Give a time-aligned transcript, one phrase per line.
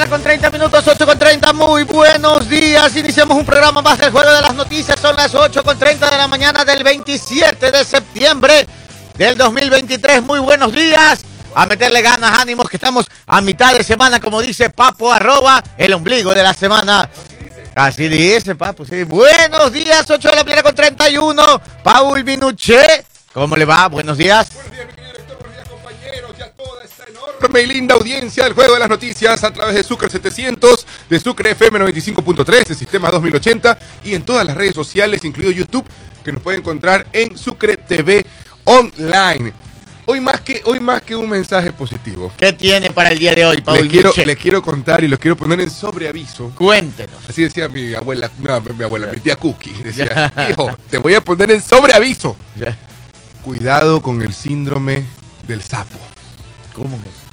[0.00, 1.52] mañana con 30 minutos, 8 con 30.
[1.52, 2.96] Muy buenos días.
[2.96, 4.98] Iniciamos un programa más del Juego de las Noticias.
[4.98, 8.66] Son las 8 con 30 de la mañana del 27 de septiembre
[9.18, 10.22] del 2023.
[10.22, 11.20] Muy buenos días.
[11.54, 15.92] A meterle ganas, ánimos, que estamos a mitad de semana, como dice Papo, arroba el
[15.92, 17.10] ombligo de la semana.
[17.74, 19.02] Así dice, Papo, sí.
[19.02, 21.60] Buenos días, 8 de la mañana con 31.
[21.82, 23.04] Paul Minuché.
[23.34, 23.88] ¿Cómo le va?
[23.88, 24.48] Buenos días.
[24.54, 25.09] Buenos días,
[27.40, 31.20] enorme y linda audiencia del Juego de las Noticias a través de Sucre 700, de
[31.20, 35.86] Sucre FM 95.3, de Sistema 2080 y en todas las redes sociales, incluido YouTube,
[36.22, 38.26] que nos puede encontrar en Sucre TV
[38.64, 39.54] Online.
[40.04, 42.30] Hoy más que, hoy más que un mensaje positivo.
[42.36, 45.18] ¿Qué tiene para el día de hoy, Paul Les quiero, les quiero contar y los
[45.18, 46.52] quiero poner en sobreaviso.
[46.54, 47.16] Cuéntenos.
[47.26, 49.72] Así decía mi abuela, no, mi abuela, mi tía Cookie.
[49.82, 52.36] Decía, hijo, te voy a poner en sobreaviso.
[53.42, 55.04] Cuidado con el síndrome
[55.46, 55.98] del sapo.
[56.74, 57.29] ¿Cómo que?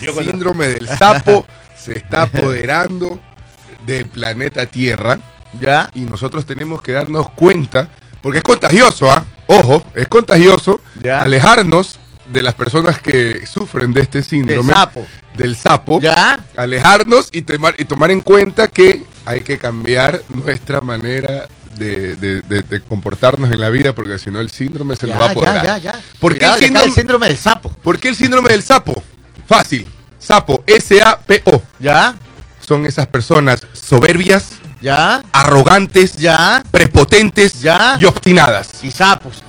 [0.00, 3.20] El síndrome del sapo se está apoderando
[3.86, 5.18] del planeta Tierra
[5.60, 5.90] ¿Ya?
[5.94, 7.88] y nosotros tenemos que darnos cuenta,
[8.22, 9.24] porque es contagioso, ¿ah?
[9.46, 11.22] Ojo, es contagioso Ya.
[11.22, 11.98] alejarnos
[12.30, 15.06] de las personas que sufren de este síndrome sapo.
[15.34, 16.44] del sapo, ¿Ya?
[16.56, 22.42] alejarnos y tomar, y tomar en cuenta que hay que cambiar nuestra manera de, de-
[22.42, 25.30] de- de comportarnos en la vida, porque si no el síndrome se nos va a
[25.30, 25.64] apoderar.
[25.64, 26.00] ya, ya, ya.
[26.20, 27.70] ¿Por qué Cuidado, el que está síndrome- el síndrome del sapo.
[27.82, 29.02] ¿Por qué el síndrome del sapo?
[29.48, 29.86] Fácil.
[30.18, 31.62] Sapo, S-A-P-O.
[31.78, 32.14] ¿Ya?
[32.60, 34.50] Son esas personas soberbias,
[34.82, 35.22] ¿Ya?
[35.32, 36.62] arrogantes, ¿Ya?
[36.70, 37.96] prepotentes Ya.
[38.00, 38.84] y obstinadas.
[38.84, 39.42] Y sapos.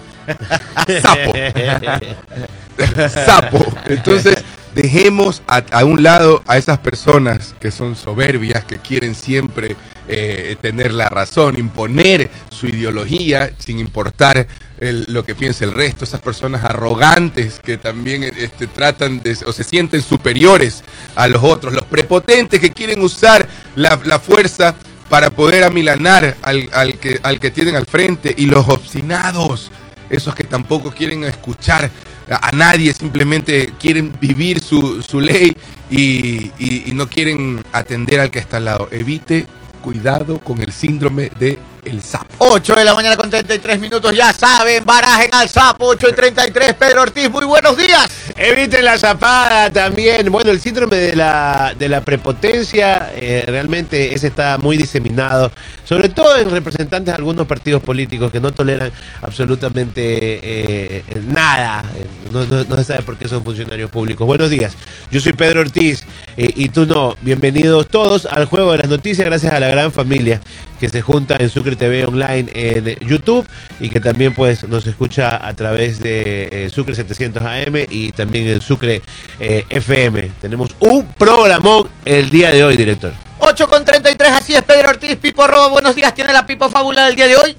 [1.02, 1.33] Sapo.
[3.25, 3.66] Sapo.
[3.88, 9.75] Entonces, dejemos a, un lado a esas personas que son soberbias, que quieren siempre
[10.08, 14.47] eh, tener la razón, imponer su ideología sin importar
[14.80, 16.05] lo que piense el resto.
[16.05, 20.83] Esas personas arrogantes que también este, tratan de, o se sienten superiores
[21.16, 21.73] a los otros.
[21.73, 24.75] Los prepotentes que quieren usar la, fuerza
[25.09, 28.33] para poder amilanar al que tienen al frente.
[28.38, 29.71] Y los obstinados
[30.09, 31.89] esos que tampoco quieren escuchar
[32.29, 35.55] a, nadie, simplemente quieren vivir su, su ley
[35.89, 38.87] y, y- y no quieren atender al que está al lado.
[38.91, 39.45] Evite
[39.81, 42.27] cuidado con el síndrome de el sapo.
[42.39, 46.73] 8 de la mañana con 33 minutos, ya saben, barajen al sapo, 8 y 33.
[46.75, 48.09] Pedro Ortiz, muy buenos días.
[48.37, 50.31] Eviten la zapada también.
[50.31, 55.51] Bueno, el síndrome de la, de la prepotencia, eh, realmente ese está muy diseminado,
[55.83, 58.91] sobre todo en representantes de algunos partidos políticos que no toleran
[59.21, 60.01] absolutamente
[60.41, 61.83] eh, nada.
[62.31, 64.25] No, no- no se sabe por qué son funcionarios públicos.
[64.25, 64.73] Buenos días,
[65.11, 66.03] yo soy Pedro Ortiz
[66.37, 67.15] eh, y tú no.
[67.21, 70.39] Bienvenidos todos al Juego de las Noticias, gracias a la gran familia
[70.79, 73.45] que se junta en Sucre TV Online en YouTube
[73.79, 78.47] y que también pues nos escucha a través de eh, Sucre 700 AM y también
[78.47, 79.01] en Sucre
[79.39, 80.31] eh, FM.
[80.41, 83.13] Tenemos un programón el día de hoy, director.
[83.39, 85.15] 8 con 33, así es, Pedro Ortiz.
[85.17, 86.13] Pipo Robo, buenos días.
[86.15, 87.57] ¿Tiene la Pipo Fábula del día de hoy?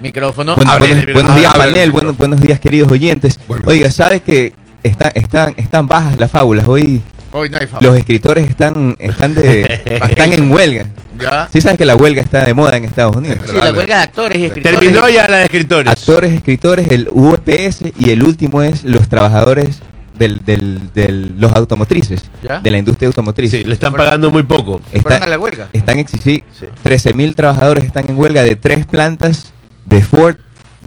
[0.00, 0.56] Micrófono.
[0.56, 1.78] Bueno, Abre, buenos, días, abre, panel.
[1.78, 1.90] abre.
[1.90, 3.38] Buenos, buenos días, queridos oyentes.
[3.46, 3.64] Bueno.
[3.66, 6.66] Oiga, ¿sabes que está- están, están bajas las fábulas?
[6.66, 7.02] Hoy
[7.32, 7.90] Hoy no hay fábula.
[7.90, 10.86] los escritores están, están, de, están en huelga.
[11.20, 11.48] ¿Ya?
[11.52, 13.38] Sí sabes que la huelga está de moda en Estados Unidos.
[13.46, 14.78] Sí, la huelga de actores y escritores.
[14.80, 15.92] Terminó ya la de escritores.
[15.92, 19.80] Actores, escritores, el UPS y el último es los trabajadores
[20.18, 22.60] del, del, del- los automotrices, ¿Ya?
[22.60, 23.50] de la industria automotriz.
[23.50, 24.80] Sí, le están pagando muy poco.
[24.92, 25.68] ¿Fueron a Está, la huelga?
[25.72, 26.66] están exigi- Sí.
[26.82, 29.52] 13 mil trabajadores están en huelga de tres plantas
[29.86, 30.36] de Ford,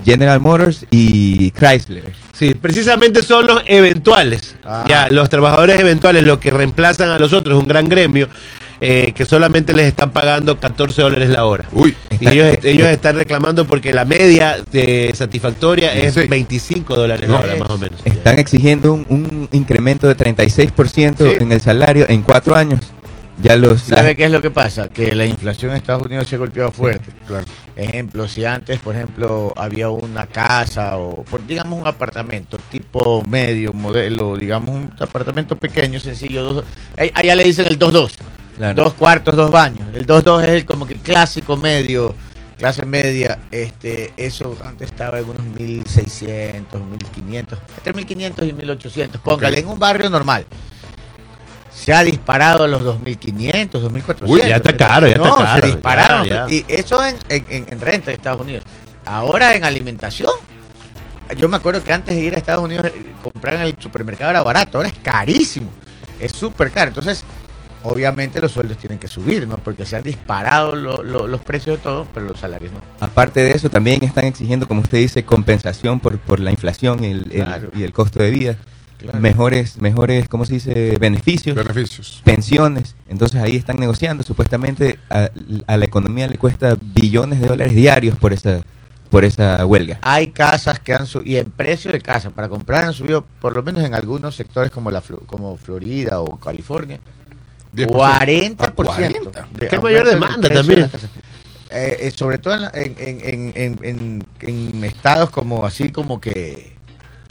[0.05, 2.13] General Motors y Chrysler.
[2.33, 4.55] Sí, precisamente son los eventuales.
[4.65, 4.85] Ah.
[4.87, 8.27] Ya, los trabajadores eventuales, los que reemplazan a los otros, un gran gremio,
[8.81, 11.65] eh, que solamente les están pagando 14 dólares la hora.
[11.71, 16.29] Uy, Y ellos, ellos están reclamando porque la media de satisfactoria es 16.
[16.29, 17.99] 25 dólares la hora, más o menos.
[18.05, 21.37] Están exigiendo un, un incremento de 36% Sí.
[21.43, 22.79] en el salario en cuatro años.
[23.41, 24.89] Ya los ¿Sabe la- qué es lo que pasa?
[24.89, 27.09] Que la inflación en Estados Unidos se ha golpeado fuerte.
[27.27, 27.45] claro.
[27.75, 33.73] Ejemplo, si antes, por ejemplo, había una casa o, por, digamos, un apartamento tipo medio,
[33.73, 36.63] modelo, digamos, un apartamento pequeño, sencillo, dos,
[36.95, 38.11] ahí- allá le dicen el 2-2.
[38.57, 38.83] Claro.
[38.83, 39.87] Dos cuartos, dos baños.
[39.93, 42.13] El 2-2 es el como que clásico medio,
[42.57, 43.39] clase media.
[43.51, 49.21] Este, eso antes estaba en unos 1600, 1500, entre 1500 y 1800.
[49.21, 50.45] Póngale, en un barrio normal.
[51.73, 54.29] Se ha disparado a los 2500, 2400.
[54.29, 56.25] Uy, ya está caro, ya está No, caro, Se dispararon.
[56.27, 56.53] ya, ya.
[56.53, 58.63] Y eso en, en- en- en renta de Estados Unidos.
[59.05, 60.31] Ahora en alimentación.
[61.37, 64.29] Yo me acuerdo que antes de ir a Estados Unidos eh, comprar en el supermercado
[64.29, 65.69] era barato, ahora es carísimo.
[66.19, 66.89] Es súper caro.
[66.89, 67.23] Entonces,
[67.83, 69.57] obviamente los sueldos tienen que subir, ¿no?
[69.57, 72.79] Porque se han disparado lo- lo- los precios de todo, pero los salarios no.
[72.99, 77.07] Aparte de eso, también están exigiendo, como usted dice, compensación por, por la inflación y
[77.11, 77.45] el,
[77.75, 78.57] y el costo de vida.
[78.99, 79.19] claro.
[79.19, 80.97] mejores, mejores, ¿cómo se dice?
[80.99, 82.21] Beneficios, Beneficios.
[82.23, 82.95] pensiones.
[83.09, 84.23] Entonces ahí están negociando.
[84.23, 85.29] Supuestamente a,
[85.67, 88.61] a la economía le cuesta billones de dólares diarios por esa,
[89.09, 89.99] por esa huelga.
[90.03, 93.55] Hay casas que han subido, y el precio de casa para comprar han subido, por
[93.57, 97.01] lo menos en algunos sectores como la Flo- como Florida o California, 10%.
[97.75, 98.73] 40%.
[98.73, 99.47] 40.
[99.51, 100.89] de Qué aumento mayor del demanda también.
[101.75, 104.25] Eh, eh, sobre todo en, en, en- en- en- en-
[104.75, 106.75] en estados como así como que,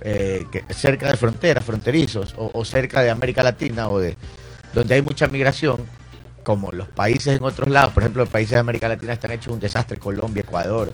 [0.00, 4.16] eh, que cerca de fronteras, fronterizos, o, o cerca de América Latina, o de
[4.74, 5.86] donde hay mucha migración,
[6.42, 9.52] como los países en otros lados, por ejemplo, los países de América Latina están hechos
[9.52, 10.92] un desastre, Colombia, Ecuador,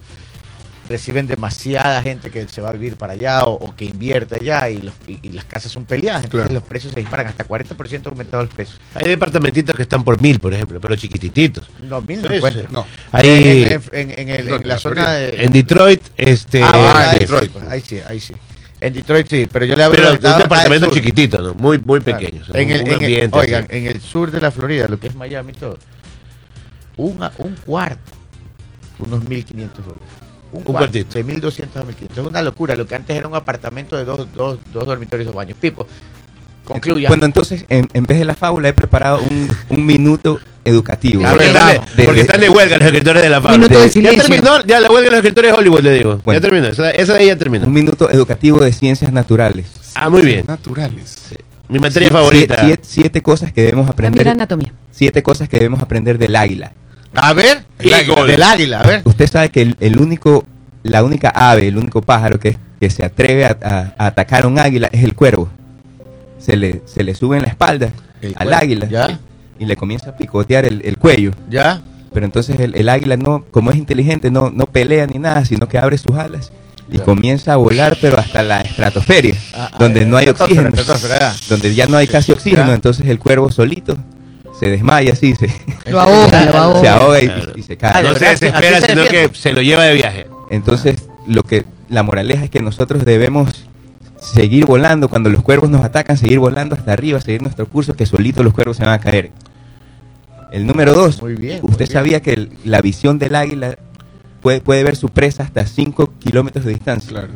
[0.89, 4.71] reciben demasiada gente que se va a vivir para allá o, o que invierte allá
[4.71, 6.61] y, los- y- y las casas son peleadas, entonces Claro.
[6.61, 8.77] los precios se disparan, hasta 40% ha aumentado el precio.
[8.95, 11.69] Hay departamentitos que están por mil, por ejemplo, pero chiquititos.
[11.83, 12.29] No, mil no.
[12.71, 12.87] No.
[13.13, 15.45] Hay en, en- en el- en la ¿La zona de...
[15.45, 16.63] en Detroit, este.
[16.63, 17.53] Ah, Ah, ahí, Detroit.
[17.69, 18.35] ahí sí, ahí sí.
[18.81, 21.55] En Detroit sí, pero yo le hablo pero del un departamento chiquitito, ¿no?
[21.55, 22.43] Muy, muy pequeño.
[22.55, 23.77] En el, ambiente oigan, así.
[23.77, 25.77] en el sur de la Florida, lo que es Miami todo,
[26.97, 28.13] una, un cuarto,
[29.01, 30.09] unos 1.500 dólares.
[30.53, 31.19] Un, cuarto, cuartito.
[31.19, 32.13] De 1.200 a 1.500.
[32.13, 32.75] Es una locura.
[32.77, 35.57] Lo que antes era un apartamento de dos, dos, dos dormitorios dos baños.
[35.61, 35.87] Pipo,
[36.65, 37.09] concluya.
[37.09, 41.23] Bueno, entonces, en, en vez de la fábula, he preparado un, un minuto educativo.
[41.23, 41.73] Porque, verdad.
[41.75, 43.59] están, De- porque están de huelga los escritores de la fábrica.
[43.59, 44.23] Minuto de Ya silencio.
[44.25, 46.21] terminó, ya la huelga de los escritores de Hollywood, le digo.
[46.25, 46.41] Bueno.
[46.41, 47.67] Ya terminó, esa, esa de ahí ya terminó.
[47.67, 49.67] Un minuto educativo de ciencias naturales.
[49.95, 50.45] Ah, muy bien.
[50.47, 51.19] Naturales.
[51.69, 52.65] Mi materia favorita.
[52.65, 54.25] Siete, siete cosas que debemos aprender.
[54.25, 54.73] la anatomía.
[54.91, 56.73] Siete cosas que debemos aprender del águila.
[57.15, 58.25] A ver, El águila.
[58.25, 59.03] del águila, a ver.
[59.05, 60.45] Usted sabe que el, el único,
[60.83, 64.47] la única ave, el único pájaro que, que se atreve a, a- a atacar a
[64.49, 65.49] un águila es el cuervo.
[66.39, 67.91] Se le, se le sube en la espalda
[68.21, 69.19] El al cuervo, águila ¿ya?
[69.59, 71.33] y le comienza a picotear el, el cuello.
[71.51, 71.83] ¿Ya?
[72.13, 75.69] Pero entonces el, el águila no, como es inteligente, no, no pelea ni nada, sino
[75.69, 76.53] que abre sus alas
[76.91, 77.05] y Ya.
[77.05, 80.71] comienza a volar, pero hasta la estratosferia, Ah, ah, donde no hay oxígeno,
[81.51, 82.75] donde ya no hay casi oxígeno, Ya.
[82.75, 83.97] entonces el cuervo solito
[84.59, 85.49] se desmaya así, se,
[85.91, 86.81] Lo ahoga, lo ahoga.
[86.83, 87.53] se ahoga y, Claro.
[87.57, 87.93] y se cae.
[87.95, 90.27] Ah, no se desespera, así se sino que se lo lleva de viaje.
[90.51, 93.67] Entonces, lo que la moraleja es que nosotros debemos
[94.21, 98.05] seguir volando cuando los cuervos nos atacan, seguir volando hasta arriba, seguir nuestro curso, que
[98.07, 99.31] solito los cuervos se van a caer.
[100.51, 101.93] El número dos, Muy bien, muy usted bien.
[101.93, 103.77] sabía que el- la visión del águila
[104.41, 107.11] puede, puede ver su presa hasta 5 kilómetros de distancia.
[107.11, 107.29] Claro.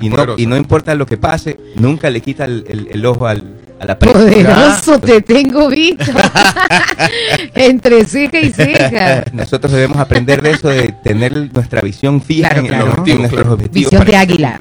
[0.00, 3.26] Y no, y no importa lo que pase, nunca le quita el, el- el ojo
[3.26, 3.42] al,
[3.80, 4.18] a la presa.
[4.18, 6.04] Poderoso, te tengo visto.
[7.54, 9.24] Entre ceja y ceja.
[9.32, 12.84] Nosotros debemos aprender de eso, de tener nuestra visión fija Claro, en, claro.
[12.84, 13.90] en Objetivo, nuestros objetivos.
[13.90, 14.60] Visión de águila.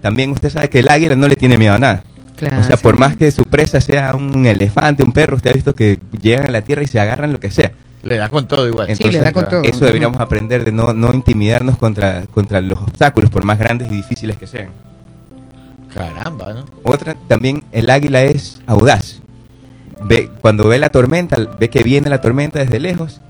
[0.00, 2.04] También usted sabe que el águila no le tiene miedo a nada.
[2.36, 2.82] claro, o sea, sí.
[2.82, 6.46] por más que su presa sea un elefante, un perro, usted ha visto que llegan
[6.46, 7.72] a la tierra y se agarran lo que sea.
[8.04, 8.88] Le da con todo igual.
[8.96, 9.62] Sí, le da con todo.
[9.62, 13.96] Eso deberíamos aprender de no, no intimidarnos contra, contra los obstáculos, por más grandes y
[13.96, 14.68] difíciles que sean.
[15.94, 16.64] Caramba, ¿no?
[16.84, 19.20] Otra, también el águila es audaz.
[20.04, 23.20] Ve, cuando ve la tormenta, ve que viene la tormenta desde lejos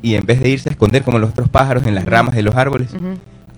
[0.00, 2.42] y en vez de irse a esconder como los otros pájaros en las ramas de
[2.42, 2.90] los árboles,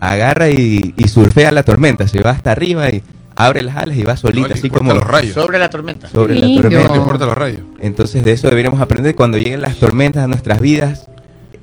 [0.00, 3.02] agarra y, y surfea la tormenta, se va hasta arriba y
[3.36, 5.34] abre las alas y va solita, así como los rayos.
[5.34, 6.08] Sobre la tormenta.
[6.08, 6.62] sobre la Lindo.
[6.62, 6.96] No tormenta.
[6.96, 7.60] importa los rayos.
[7.80, 11.08] Entonces de eso deberíamos aprender cuando lleguen las tormentas a nuestras vidas,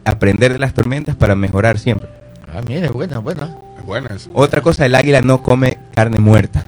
[0.06, 2.10] aprender de las tormentas para mejorar siempre.
[2.54, 3.56] Ah, mire, buena, buena.
[3.80, 4.30] Es buena eso.
[4.34, 6.66] Otra cosa, el águila no come carne muerta.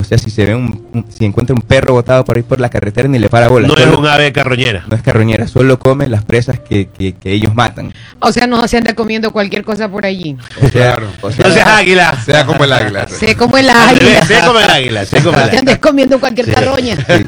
[0.00, 2.60] O sea, si se ve un, un- si encuentra un perro botado por ahí por
[2.60, 3.66] la carretera ni le para bola.
[3.68, 4.84] No es Solo- un ave carroñera.
[4.88, 7.92] no es carroñera, solo come las presas que, que- que ellos matan.
[8.20, 10.36] O sea, no se anda comiendo cualquier cosa por allí.
[10.56, 11.08] O sea, Claro.
[11.20, 12.22] o sea, No seas águila.
[12.24, 13.08] Sea como el águila.
[13.08, 14.24] Sé como el águila.
[14.24, 15.04] Sé como el águila.
[15.04, 15.58] Sé como el te águila.
[15.60, 16.96] andes comiendo cualquier carroña.
[16.96, 17.24] sí,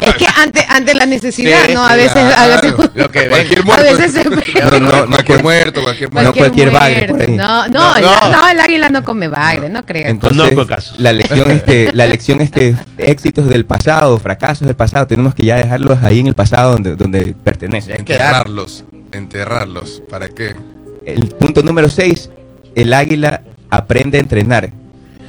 [0.00, 1.84] Es que ante, ante la necesidad, Sí, ¿no?
[1.84, 2.62] A veces, a Claro.
[2.76, 3.82] veces, Lo que Cualquier a muerto.
[3.84, 6.30] veces se No, no, no, cualquier muerto, cualquier muerto.
[6.30, 7.32] No cualquier bagre por ahí.
[7.36, 8.28] No, no, No, el- no.
[8.32, 10.10] no, el águila no come bagre, no creas.
[10.10, 11.00] Entonces, casos.
[11.00, 15.34] la lección es que la lección es que éxitos del pasado, fracasos del pasado, tenemos
[15.34, 17.96] que ya dejarlos ahí en el pasado donde, donde pertenecen.
[18.00, 18.84] Enterrarlos.
[19.12, 20.02] Enterrarlos.
[20.10, 20.54] ¿Para qué?
[21.04, 22.30] El punto número 6,
[22.74, 24.70] el águila aprende a entrenar.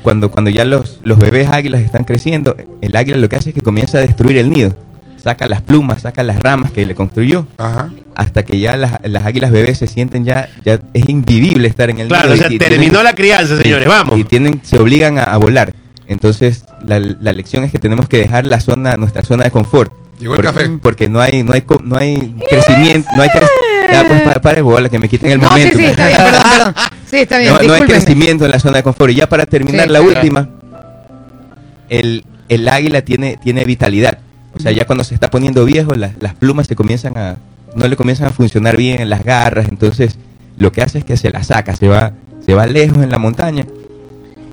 [0.08, 3.56] Cuando, cuando ya los, los bebés águilas están creciendo, el águila lo que hace es
[3.56, 4.74] que comienza a destruir el nido.
[5.22, 7.90] Saca las plumas, saca las ramas que le construyó, Ajá.
[8.16, 12.00] hasta que ya las, las águilas bebés se sienten ya, ya es invivible estar en
[12.00, 12.36] el Claro, nido.
[12.36, 13.86] o y- sea, y terminó tienen- la crianza, señores.
[13.86, 14.18] y- Vamos.
[14.18, 15.74] Y tienen, se obligan a, a volar.
[16.08, 19.92] Entonces, la, la lección es que tenemos que dejar la zona, nuestra zona de confort.
[20.22, 20.70] Llegó el café.
[20.82, 23.46] Porque no hay, no hay, co- no hay crecimiento, no hay cre-
[23.92, 25.78] Ya, pues, pa- pare bola, que me quiten el No, sí, momento.
[25.80, 26.74] sí, está bien, perdón, perdón.
[27.10, 29.12] Sí, está bien, No, no hay crecimiento en la zona de confort.
[29.12, 30.50] Y ya para terminar Sí, la última,
[31.90, 34.20] el, el águila tiene, tiene vitalidad.
[34.56, 37.38] O sea, ya cuando se está poniendo viejo, las, las plumas se comienzan a,
[37.76, 39.68] no le comienzan a funcionar bien en las garras.
[39.70, 40.18] Entonces,
[40.58, 42.12] lo que hace es que se la saca, se va,
[42.46, 43.66] se va lejos en la montaña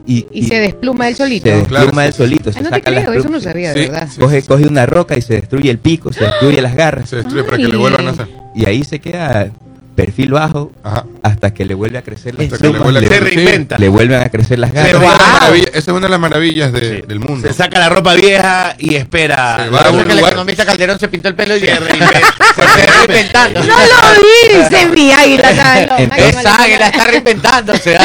[0.07, 1.49] y, Y se despluma él solito.
[1.49, 2.51] Se despluma Claro, él sí, solito.
[2.55, 4.09] Ah, no te las creo, eso no sabía, Sí, de verdad.
[4.13, 4.21] sí.
[4.21, 7.09] Coge, coge una roca y se destruye el pico, se destruye las garras.
[7.09, 8.29] Se destruye para que le vuelvan a hacer.
[8.55, 9.49] Y ahí se queda
[9.95, 11.05] perfil bajo Ajá.
[11.23, 13.19] hasta que le vuelve a crecer las Hasta que le plumas, vuelve a le, Se
[13.21, 13.37] crecer.
[13.37, 13.79] reinventa.
[13.79, 15.03] le vuelven a crecer las Esa es garras.
[15.03, 15.41] una de las ¡Wow!
[15.41, 17.03] maravillas- Esa es una de las maravillas de- Sí.
[17.07, 17.49] del mundo.
[17.49, 19.65] Se saca la ropa vieja y espera.
[19.65, 21.67] Se va a un que el lugar- economista Calderón se pintó el pelo y Se
[21.67, 22.19] se reinventa.
[22.19, 23.61] está reinventando.
[23.61, 25.51] No lo dice mi águila.
[25.53, 27.99] loca, Entonces- Esa águila está reinventándose.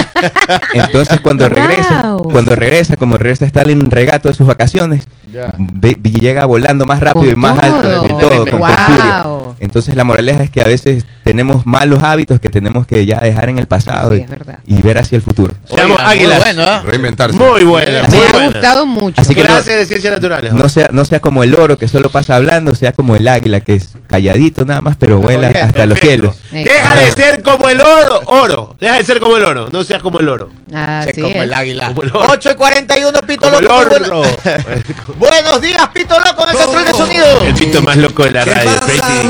[0.74, 1.56] Entonces cuando Wow.
[1.58, 5.54] regresa, cuando regresa, como regresa está en un regato de sus vacaciones, Ya.
[5.58, 9.56] ve- llega volando más rápido Con y más alto de todo, con, Wow.
[9.60, 13.50] Entonces la moraleja es que a veces tenemos malos hábitos que tenemos que ya dejar
[13.50, 14.26] en el pasado Sí,
[14.66, 15.54] y, ver hacia el futuro.
[15.66, 16.40] Seamos muy águilas.
[16.40, 16.82] bueno, ¿ah?
[16.86, 17.38] Reinventarse.
[17.38, 19.22] Muy buena, Me ha gustado mucho.
[19.22, 20.54] Así que no- de ciencias naturales.
[20.54, 23.60] No sea, no sea como el oro que solo pasa hablando, sea como el águila
[23.60, 26.36] que es calladito nada más, pero vuela Bien, hasta los cielos.
[26.52, 28.76] Deja de ser como el oro, oro.
[28.80, 30.50] Deja de ser como el oro, no seas como el oro.
[30.74, 31.42] Así Sí, como es.
[31.44, 31.88] el águila.
[31.90, 32.28] Como el oro.
[32.32, 34.22] 8 y 41, Pito Como el oro.
[35.20, 37.26] bueno- Buenos días, Pito Loco, en el control de sonido.
[37.44, 39.30] El pito más loco de la radio, Crazy.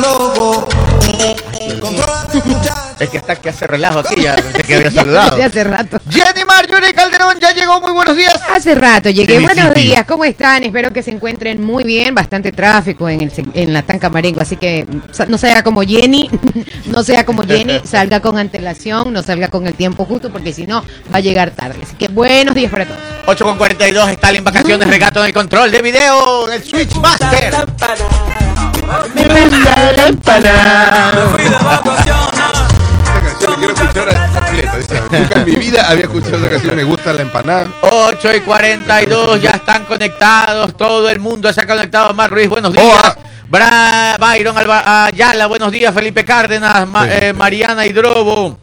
[3.00, 5.38] Es que está que hace relajo aquí, ya pensé que había saludado.
[5.38, 6.00] De hace rato.
[6.10, 8.38] Jenny Marjorie Calderón ya llegó, muy buenos días.
[8.54, 9.40] Hace rato llegué.
[9.40, 10.64] Buenos días, ¿cómo están?
[10.64, 12.14] Espero que se encuentren muy bien.
[12.14, 14.86] Bastante tráfico en, el, en la Tanca Marengo, así que
[15.28, 16.30] no sea como Jenny,
[16.88, 20.68] no sea como Jenny, salga con antelación, no salga con el tiempo justo, porque si
[20.68, 21.80] no va a llegar tarde.
[21.82, 23.00] Así que buenos días para todos.
[23.28, 27.54] 8 con 42, está en vacaciones, regato en el control de video, el Switch Master.
[27.54, 27.66] Esta
[35.12, 36.76] Nunca en mi vida había escuchado esa canción.
[36.76, 37.68] Me gusta la empanada.
[37.82, 42.14] 8 y 42, ya están conectados, todo el mundo se ha conectado.
[42.14, 43.18] Mar Ruiz, buenos días.
[43.50, 45.94] Bra Byron Alba Ayala, buenos días.
[45.94, 47.12] Felipe Cárdenas, Ma- Sí.
[47.22, 48.58] eh, Mariana Hidrobo.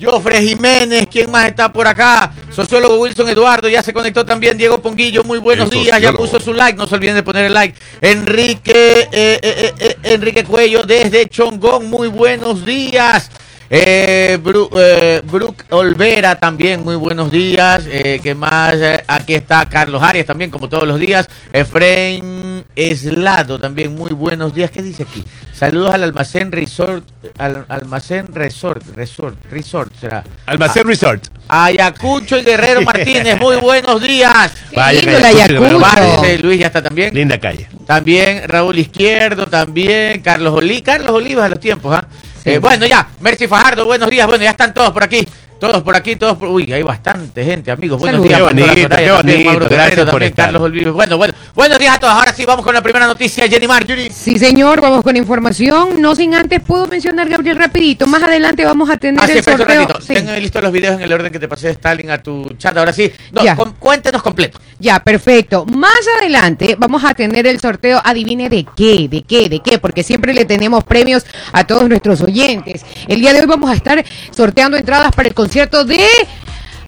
[0.00, 2.32] Jofre Jiménez, ¿quién más está por acá?
[2.50, 4.58] Sociólogo Wilson Eduardo, ya se conectó también.
[4.58, 7.44] Diego Ponguillo, muy buenos El días, ya puso su like, no se olviden de poner
[7.46, 7.78] el like.
[8.00, 13.30] Enrique, eh, eh, eh, eh, Enrique Cuello desde Chongón, muy buenos días.
[13.70, 17.84] Eh, Bru- eh, Brooke Olvera también, muy buenos días.
[17.88, 18.74] Eh, ¿Qué más?
[18.76, 21.28] Eh, aquí está Carlos Arias también, como todos los días.
[21.52, 24.70] Efraín Eslado también, muy buenos días.
[24.70, 25.24] ¿Qué dice aquí?
[25.52, 27.04] Saludos al almacén Resort,
[27.38, 30.24] al almacén Resort, Resort, Resort será.
[30.46, 31.26] Almacén Resort.
[31.48, 34.52] Ayacucho y Guerrero Martínez, muy buenos días.
[34.74, 35.78] Vaya lindo que el Ayacucho, Ayacucho.
[35.80, 37.14] Márquez, Luis ya está también.
[37.14, 37.68] Linda calle.
[37.86, 42.06] También Raúl Izquierdo, también Carlos Olí, Carlos Olivas a los tiempos, ¿ah?
[42.06, 45.26] Eh, bueno, ya, Mercy Fajardo, buenos días, bueno, ya están todos por aquí.
[45.58, 46.48] Todos por aquí, todos por...
[46.48, 47.98] Uy, hay bastante gente, amigos.
[48.00, 48.38] Buenos días.
[48.40, 50.52] Bonito, Soraya qué también, bonito, Mauro gracias Guerrero por también, estar.
[50.52, 50.94] Carlos.
[50.94, 52.12] Bueno, bueno, buenos días a todos.
[52.12, 54.10] Ahora sí, vamos con la primera noticia, Jenny Marjorie.
[54.12, 56.02] Sí, señor, vamos con información.
[56.02, 58.06] No sin antes puedo mencionar, Gabriel, rapidito.
[58.06, 59.66] Más adelante vamos a tener Ah, el sorteo.
[59.66, 60.00] ratito.
[60.02, 60.12] Sí.
[60.12, 62.76] Tengo listos los videos en el orden que te pasé de Stalin a tu chat.
[62.76, 63.56] Ahora sí, no, Ya.
[63.56, 64.58] com- cuéntenos completo.
[64.78, 65.64] Ya, perfecto.
[65.64, 68.02] Más adelante vamos a tener el sorteo.
[68.04, 72.20] Adivine de qué, de qué, de qué, porque siempre le tenemos premios a todos nuestros
[72.20, 72.84] oyentes.
[73.08, 76.43] El día de hoy vamos a estar sorteando entradas para el concierto de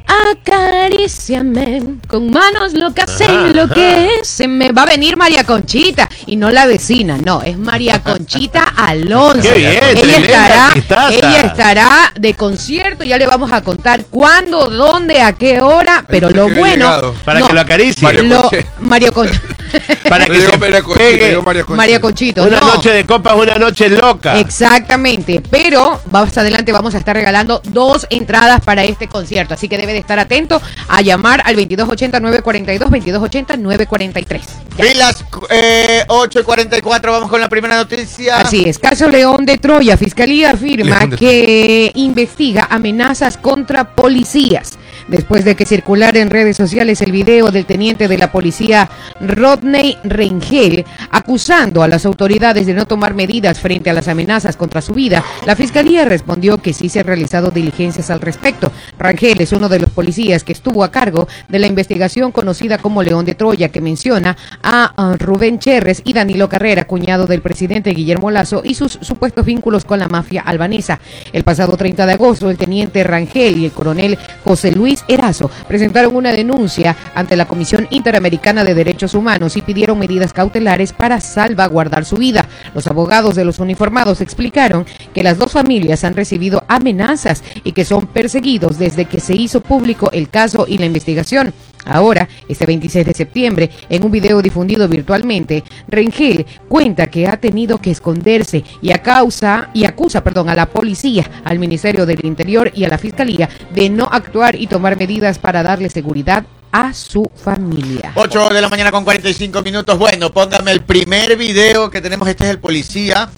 [0.07, 6.37] Acaríciame con manos locas en lo que se me va a venir María Conchita y
[6.37, 9.43] no la vecina, no, es María Conchita Alonso.
[9.43, 11.13] Qué bien, ella estará, artistaza.
[11.13, 16.31] ella estará de concierto, ya le vamos a contar cuándo, dónde, a qué hora, pero
[16.31, 17.15] lo bueno llegado.
[17.25, 18.03] Para no, que lo acaricie.
[18.03, 18.51] Mario lo-.
[18.81, 19.41] Mario Conche.
[20.09, 21.37] Para que se María Conchita, pegue.
[21.43, 21.77] María Conchita.
[21.77, 22.45] María Conchito.
[22.45, 22.75] Una no.
[22.75, 24.39] noche de copas, una noche loca.
[24.39, 29.77] Exactamente, pero más adelante vamos a estar regalando dos entradas para este concierto, así que
[29.77, 34.41] debe de estar atento a llamar al 2280-942, 2280-943.
[34.77, 38.39] Pilas, eh, 8 y 44, vamos con la primera noticia.
[38.39, 44.79] Así es, caso León de Troya, Fiscalía afirma de que investiga amenazas contra policías.
[45.09, 49.97] Después de que circulara en redes sociales el video del teniente de la policía Rodney
[50.03, 54.95] Rengel acusando a las autoridades de no tomar medidas frente a las amenazas contra su
[54.95, 58.73] vida, la Fiscalía respondió que sí se han realizado diligencias al respecto.
[58.99, 63.03] Rangel es uno de los policías que estuvo a cargo de la investigación conocida como
[63.03, 68.31] León de Troya, que menciona a Rubén Cherres y Danilo Carrera, cuñado del presidente Guillermo
[68.33, 71.01] Lazo, y sus supuestos vínculos con la mafia albanesa.
[71.33, 76.17] El pasado 30 de agosto, el teniente Rangel y el coronel José Luis Erazo presentaron
[76.17, 82.05] una denuncia ante la Comisión Interamericana de Derechos Humanos y pidieron medidas cautelares para salvaguardar
[82.05, 82.49] su vida.
[82.75, 87.85] Los abogados de los uniformados explicaron que las dos familias han recibido amenazas y que
[87.85, 91.53] son perseguidos desde que se hizo público el caso y la investigación.
[91.87, 97.81] Ahora, este 26 de septiembre, en un video difundido virtualmente, Rengel cuenta que ha tenido
[97.81, 102.71] que esconderse y a causa y acusa, perdón, a la policía, al Ministerio del Interior
[102.75, 107.31] y a la Fiscalía de no actuar y tomar medidas para darle seguridad a su
[107.35, 108.13] familia.
[108.15, 109.99] 8 de la mañana con 45 minutos.
[109.99, 112.29] Bueno, póngame el primer video que tenemos.
[112.29, 113.31] Este es el policía.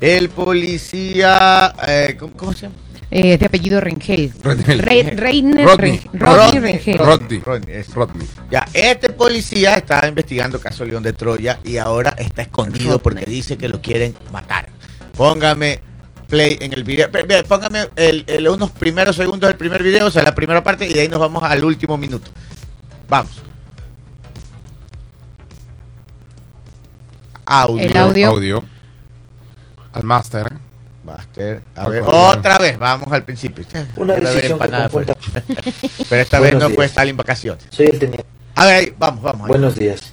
[0.00, 1.74] El policía.
[1.86, 2.74] eh, ¿cómo, se llama?
[3.14, 4.32] Eh, de apellido Rengel.
[4.42, 4.78] Rengel.
[4.78, 6.00] Re- Reiner Rodney.
[6.14, 6.60] Ren- Rodney Rodney.
[6.72, 6.98] Rengel.
[6.98, 7.40] Rodney.
[7.40, 7.92] Rodney, eso.
[7.94, 8.26] Rodney.
[8.50, 13.58] Ya, este policía está investigando caso León de Troya y ahora está escondido porque dice
[13.58, 14.70] que lo quieren matar.
[15.14, 15.80] Póngame
[16.26, 17.10] play en el video.
[17.46, 20.94] Póngame el- el- unos primeros segundos del primer video, o sea, la primera parte, y
[20.94, 22.30] de ahí nos vamos al último minuto.
[23.10, 23.42] Vamos.
[27.44, 27.82] Audio.
[27.84, 28.28] El audio.
[28.28, 28.64] Audio.
[29.92, 30.50] Al máster.
[31.04, 31.62] Master.
[31.74, 33.64] A ver, otra vez, vamos al principio.
[33.96, 35.44] Una decisión que empanada conjunta- afuera.
[36.08, 36.76] Pero esta vez Buenos no días.
[36.76, 37.64] puede estar en vacaciones.
[37.70, 38.24] Soy el teniente.
[38.54, 39.42] A ver, ahí, vamos, vamos.
[39.42, 39.48] ahí.
[39.48, 40.12] Buenos días.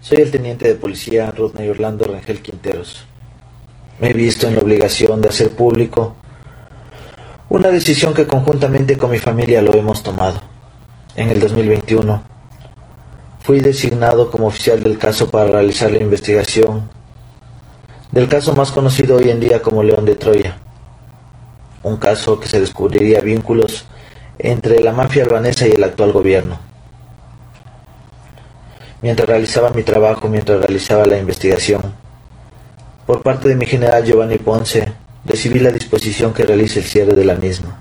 [0.00, 3.04] Soy el teniente de policía Rodney Orlando Rangel Quinteros.
[4.00, 6.16] Me he visto en la obligación de hacer público
[7.48, 10.40] una decisión que conjuntamente con mi familia lo hemos tomado.
[11.16, 12.22] En el 2021
[13.40, 16.88] fui designado como oficial del caso para realizar la investigación
[18.12, 20.56] del caso más conocido hoy en día como León de Troya.
[21.82, 23.84] Un caso que se descubriría vínculos
[24.38, 26.58] entre la mafia albanesa y el actual gobierno.
[29.02, 31.82] Mientras realizaba mi trabajo, mientras realizaba la investigación,
[33.06, 34.92] por parte de mi general Giovanni Ponce,
[35.26, 37.78] recibí la disposición que realice el cierre de la misma.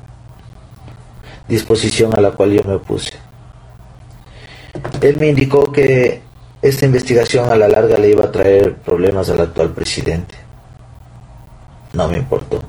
[1.47, 3.13] Disposición a la cual yo me opuse.
[5.01, 6.21] Él me indicó que
[6.63, 10.33] esta investigación a la larga le iba a traer problemas al actual presidente.
[11.91, 12.61] No me importó.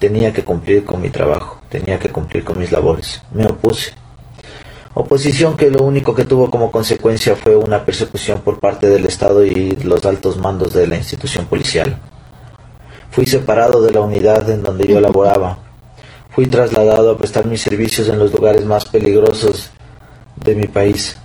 [0.00, 3.22] Tenía que cumplir con mi trabajo, tenía que cumplir con mis labores.
[3.32, 3.92] Me opuse.
[4.94, 9.46] Oposición que lo único que tuvo como consecuencia fue una persecución por parte del Estado
[9.46, 12.00] y los altos mandos de la institución policial.
[13.12, 15.58] Fui separado de la unidad en donde yo laboraba.
[16.30, 19.70] Fui trasladado a prestar mis servicios en los lugares más peligrosos
[20.34, 21.16] de mi país.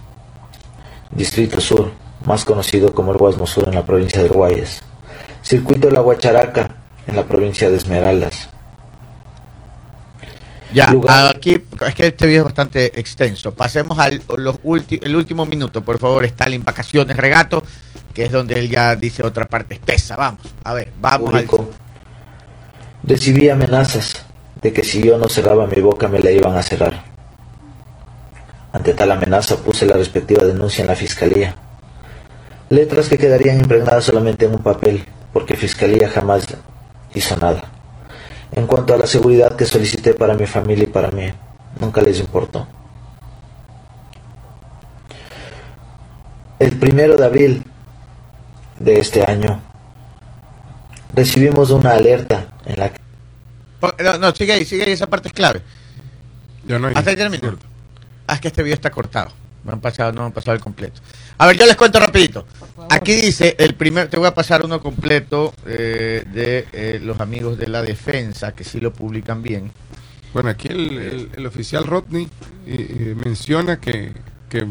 [1.11, 1.91] Distrito Sur,
[2.25, 4.81] más conocido como el Guasmo Sur en la provincia de Guayas.
[5.41, 6.75] Circuito de la Guacharaca
[7.07, 8.49] en la provincia de Esmeraldas.
[10.73, 13.53] Ya, lugar- aquí es que este video es bastante extenso.
[13.53, 16.23] Pasemos al los ulti- el último minuto, por favor.
[16.23, 17.61] Stalin, vacaciones, regato,
[18.13, 20.15] que es donde él ya dice otra parte espesa.
[20.15, 21.45] Vamos, a ver, vamos al.
[23.03, 24.25] Recibí amenazas
[24.61, 27.03] de que si yo no cerraba mi boca me la iban a cerrar.
[28.73, 31.55] Ante tal amenaza puse la respectiva denuncia en la fiscalía.
[32.69, 36.47] Letras que quedarían impregnadas solamente en un papel, porque fiscalía jamás
[37.13, 37.63] hizo nada.
[38.53, 41.31] En cuanto a la seguridad que solicité para mi familia y para mí,
[41.79, 42.67] nunca les importó.
[46.59, 47.63] El primero de abril
[48.79, 49.61] de este año,
[51.13, 52.99] recibimos una alerta en la que
[54.03, 55.61] No, no, sigue ahí, sigue ahí, esa parte es clave.
[56.65, 56.93] Ya no hay.
[56.95, 57.70] Hasta ahí termino.
[58.27, 59.31] Ah, es que este video está cortado.
[59.63, 61.01] No han pasado, no han pasado el completo.
[61.37, 62.47] A ver, yo les cuento rapidito.
[62.89, 67.57] Aquí dice el primer, te voy a pasar uno completo eh, de eh, los amigos
[67.59, 69.71] de la defensa, que sí lo publican bien.
[70.33, 72.23] Bueno, aquí el, el- el oficial Rodney
[72.65, 74.13] eh, eh, menciona que,
[74.49, 74.65] que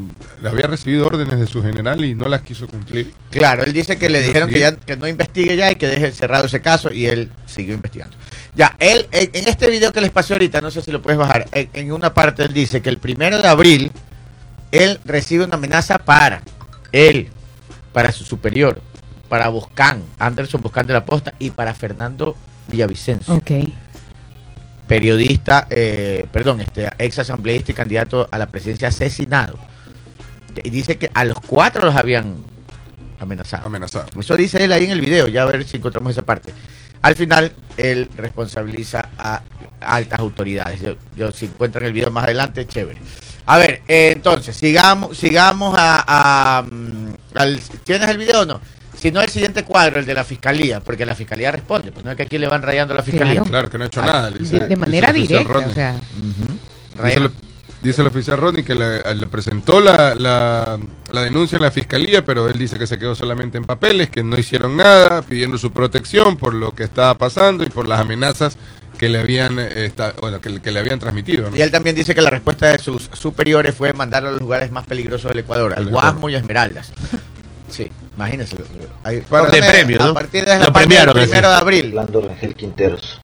[0.45, 3.13] había recibido órdenes de su general y no las quiso cumplir.
[3.31, 6.11] Claro, él dice que le dijeron que, ya, que no investigue ya y que deje
[6.13, 8.17] cerrado ese caso y él siguió investigando.
[8.55, 11.19] Ya, él, en, en este video que les pasé ahorita, no sé si lo puedes
[11.19, 13.93] bajar, en, en una parte él dice que el primero de abril
[14.73, 16.43] él recibe una amenaza para
[16.93, 17.29] él,
[17.93, 18.81] para su superior,
[19.29, 22.37] para Boscán, Anderson Boscán de la Posta y para Fernando
[22.69, 23.51] Villavicencio, Ok.
[24.87, 29.59] periodista, eh, perdón, este ex asambleísta y candidato a la presidencia asesinado.
[30.65, 32.37] Y dice que a los cuatro los habían
[33.21, 33.67] amenazado.
[33.67, 34.07] Amenazado.
[34.19, 36.53] Eso dice él ahí en el video, ya a ver si encontramos esa parte.
[37.03, 39.43] Al final, él responsabiliza a
[39.81, 40.81] altas autoridades.
[40.81, 43.01] Yo, yo, si encuentran el video más adelante, chévere.
[43.47, 46.05] A ver, eh, entonces, sigamos, sigamos a,
[46.59, 48.61] a, mm, al- ¿Tienes el video o no?
[48.97, 52.11] Si no, el siguiente cuadro, el de la fiscalía, porque la fiscalía responde, pues no
[52.11, 53.35] es que aquí le van rayando a la fiscalía.
[53.37, 53.49] Claro.
[53.51, 54.31] Claro que no ha hecho nada.
[54.31, 55.95] dice- De, manera directa, o sea,
[56.97, 57.33] Rayan.
[57.81, 60.79] El, dice el oficial Rodney que le, le presentó la, la,
[61.13, 64.23] la denuncia en la fiscalía, pero él dice que se quedó solamente en papeles, que
[64.23, 68.57] no hicieron nada, pidiendo su protección por lo que estaba pasando y por las amenazas
[68.99, 71.51] que le habían esta- bueno, que, que le habían transmitido.
[71.51, 71.57] ¿no?
[71.57, 74.71] Y él también dice que la respuesta de sus superiores fue mandarlo a los lugares
[74.71, 76.93] más peligrosos del Ecuador, al Guasmo y a Esmeraldas.
[77.71, 78.57] Sí, imagínense.
[79.05, 80.15] Ahí- Para- De premio, A ¿no?
[80.15, 81.87] partir de la Lo primero de abril.
[81.97, 83.23] Orlando Rangel Quinteros.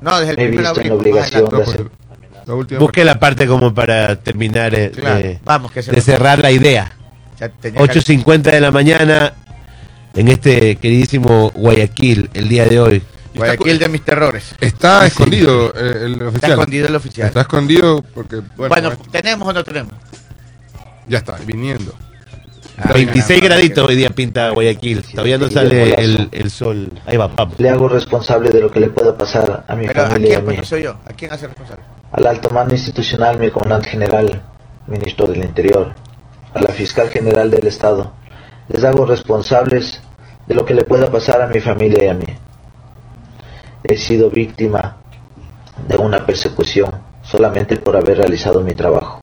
[0.00, 0.92] No, desde el Me primero de abril.
[0.92, 1.70] obligación de adelante.
[1.72, 1.90] hacer
[2.46, 5.96] La última Busque la parte como para terminar eh, Claro, de, vamos, que se de
[5.98, 6.92] nos- cerrar la idea.
[7.38, 9.32] Ya tenía que- 8.50 de la mañana
[10.14, 13.02] en este queridísimo Guayaquil, el día de hoy.
[13.34, 14.54] Guayaquil de mis terrores.
[14.60, 16.34] Está escondido eh, el oficial.
[16.34, 17.28] Está escondido el oficial.
[17.28, 19.92] Está escondido porque, bueno, Bueno, ¿tenemos o no tenemos?
[21.06, 21.94] ya está, viniendo.
[22.82, 25.02] Ah, 26 caramba, graditos hoy día pinta Guayaquil.
[25.02, 26.90] Todavía no sale el, el sol.
[27.06, 27.54] Ahí va, vamos.
[27.58, 30.32] Le hago responsable de lo que le pueda pasar a mi Pero ¿a familia y
[30.32, 30.44] a quién?
[30.46, 30.60] Pues mí.
[30.60, 30.96] no soy yo.
[31.06, 31.82] ¿A quién hace responsable?
[32.12, 34.42] Al alto mando institucional, mi comandante general,
[34.88, 35.94] ministro del Interior,
[36.52, 38.10] a la fiscal general del Estado.
[38.68, 40.02] Les hago responsables
[40.48, 42.26] de lo que le pueda pasar a mi familia y a mí.
[43.84, 44.96] He sido víctima
[45.86, 46.90] de una persecución
[47.22, 49.22] solamente por haber realizado mi trabajo.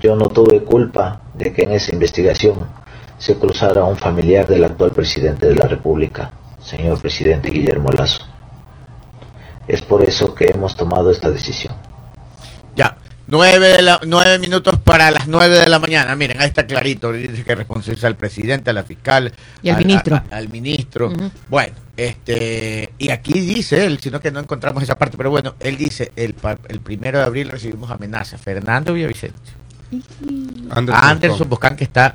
[0.00, 2.60] Yo no tuve culpa de que en esa investigación
[3.18, 6.30] se cruzara un familiar del actual presidente de la República,
[6.60, 8.24] señor presidente Guillermo Lazo.
[9.66, 11.87] Es por eso que hemos tomado esta decisión.
[13.28, 13.36] Ya.
[13.36, 16.16] Nueve, de la- nueve minutos para las nueve de la mañana.
[16.16, 17.12] Miren, ahí está clarito.
[17.12, 19.32] Dice que responsabiliza al presidente, a la fiscal.
[19.62, 20.16] Y al ministro.
[20.16, 21.12] a- al ministro.
[21.48, 22.90] Bueno, este.
[22.98, 26.32] Y aquí dice él, sino que no encontramos esa parte, pero bueno, él dice: el,
[26.34, 28.40] pa- el primero de abril recibimos amenazas.
[28.40, 29.54] Fernando Villavicencio.
[30.70, 31.48] Anderson, Anderson.
[31.48, 32.14] Boscán, que está,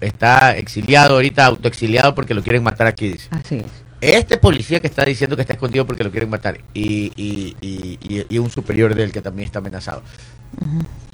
[0.00, 3.28] está exiliado ahorita, autoexiliado porque lo quieren matar aquí, dice.
[3.30, 3.64] Así es.
[4.00, 7.98] Este policía que está diciendo que está escondido porque lo quieren matar y, y, y,
[8.00, 10.02] y- y un superior de él que también está amenazado.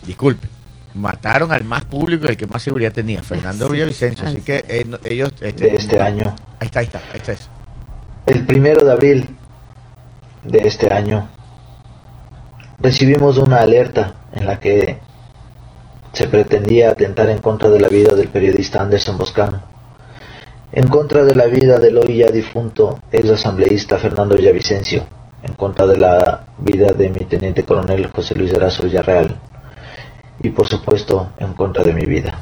[0.07, 0.49] Disculpe,
[0.95, 4.27] mataron al más público y el que más seguridad tenía, Fernando Villavicencio.
[4.27, 5.33] Así que eh, no- ellos...
[5.41, 6.35] de este año.
[6.61, 7.49] Ahí está, ahí está, ahí está eso.
[8.27, 9.29] El primero de abril
[10.45, 11.29] de este año
[12.79, 14.99] recibimos una alerta en la que
[16.13, 19.63] se pretendía atentar en contra de la vida del periodista Anderson Boscán,
[20.73, 25.07] en contra de la vida del hoy ya difunto ex asambleísta Fernando Villavicencio, en
[25.57, 29.37] contra de la vida de mi teniente coronel José Luis Erazo Villarreal
[30.43, 32.39] y por supuesto en contra de mi vida.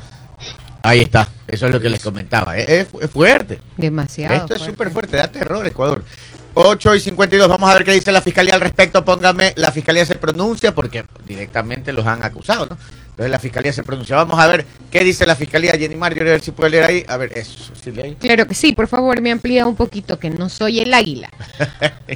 [0.84, 2.56] Ahí está, eso es lo que les comentaba.
[2.56, 3.60] Es, es- es fuerte.
[3.76, 4.34] Demasiado.
[4.34, 6.04] Esto es súper fuerte, da terror Ecuador.
[6.54, 9.02] 8 y 52, vamos a ver qué dice la fiscalía al respecto.
[9.04, 12.76] Póngame, la fiscalía se pronuncia porque directamente los han acusado, ¿no?
[13.10, 14.16] Entonces la fiscalía se pronuncia.
[14.16, 15.72] Vamos a ver qué dice la fiscalía.
[15.72, 17.04] Jenny Mario, a ver si puede leer ahí.
[17.08, 18.14] A ver, eso, ¿sí lee ahí?
[18.16, 21.30] Claro que sí, por favor, me amplía un poquito, que no soy el águila.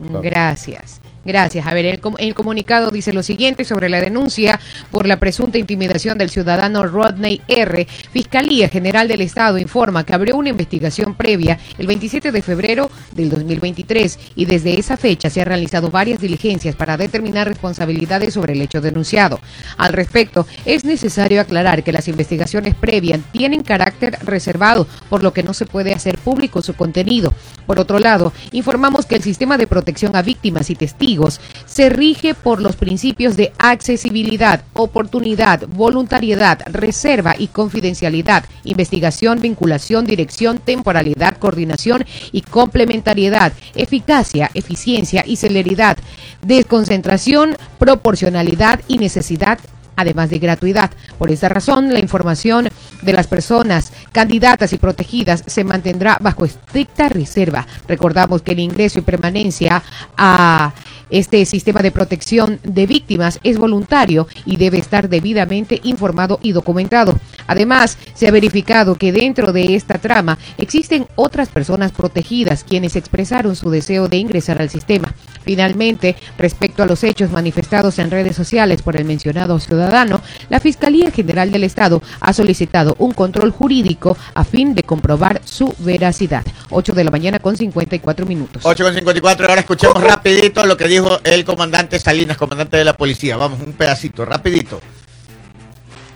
[0.00, 1.00] Gracias.
[1.26, 1.66] Gracias.
[1.66, 4.60] A ver, el, el comunicado dice lo siguiente sobre la denuncia
[4.92, 7.84] por la presunta intimidación del ciudadano Rodney R.
[8.12, 13.30] Fiscalía General del Estado informa que abrió una investigación previa el 27 de febrero del
[13.30, 18.62] 2023 y desde esa fecha se han realizado varias diligencias para determinar responsabilidades sobre el
[18.62, 19.40] hecho denunciado.
[19.78, 25.42] Al respecto, es necesario aclarar que las investigaciones previas tienen carácter reservado, por lo que
[25.42, 27.34] no se puede hacer público su contenido.
[27.66, 31.15] Por otro lado, informamos que el sistema de protección a víctimas y testigos
[31.64, 40.58] se rige por los principios de accesibilidad, oportunidad, voluntariedad, reserva y confidencialidad, investigación, vinculación, dirección,
[40.58, 45.96] temporalidad, coordinación y complementariedad, eficacia, eficiencia y celeridad,
[46.42, 49.58] desconcentración, proporcionalidad y necesidad
[49.96, 50.90] además de gratuidad.
[51.18, 52.68] Por esta razón, la información
[53.02, 57.66] de las personas candidatas y protegidas se mantendrá bajo estricta reserva.
[57.88, 59.82] Recordamos que el ingreso y permanencia
[60.16, 60.72] a
[61.10, 67.18] este sistema de protección de víctimas es voluntario y debe estar debidamente informado y documentado.
[67.46, 73.54] Además, se ha verificado que dentro de esta trama existen otras personas protegidas quienes expresaron
[73.54, 75.14] su deseo de ingresar al sistema.
[75.44, 81.12] Finalmente, respecto a los hechos manifestados en redes sociales por el mencionado ciudadano, la Fiscalía
[81.12, 86.44] General del Estado ha solicitado un control jurídico a fin de comprobar su veracidad.
[86.70, 88.62] 8 de la mañana con 54 minutos.
[88.64, 92.96] 8 con 54, ahora escuchemos rapidito lo que dijo el comandante Salinas, comandante de la
[92.96, 93.36] policía.
[93.36, 94.80] Vamos, un pedacito, rapidito.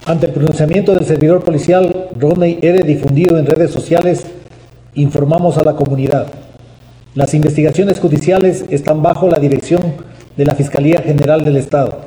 [0.07, 2.83] Ante el pronunciamiento del servidor policial Rodney R.
[2.85, 4.25] difundido en redes sociales,
[4.95, 6.33] informamos a la comunidad.
[7.15, 9.97] Las investigaciones judiciales están bajo la dirección
[10.37, 12.01] de la Fiscalía General del Estado.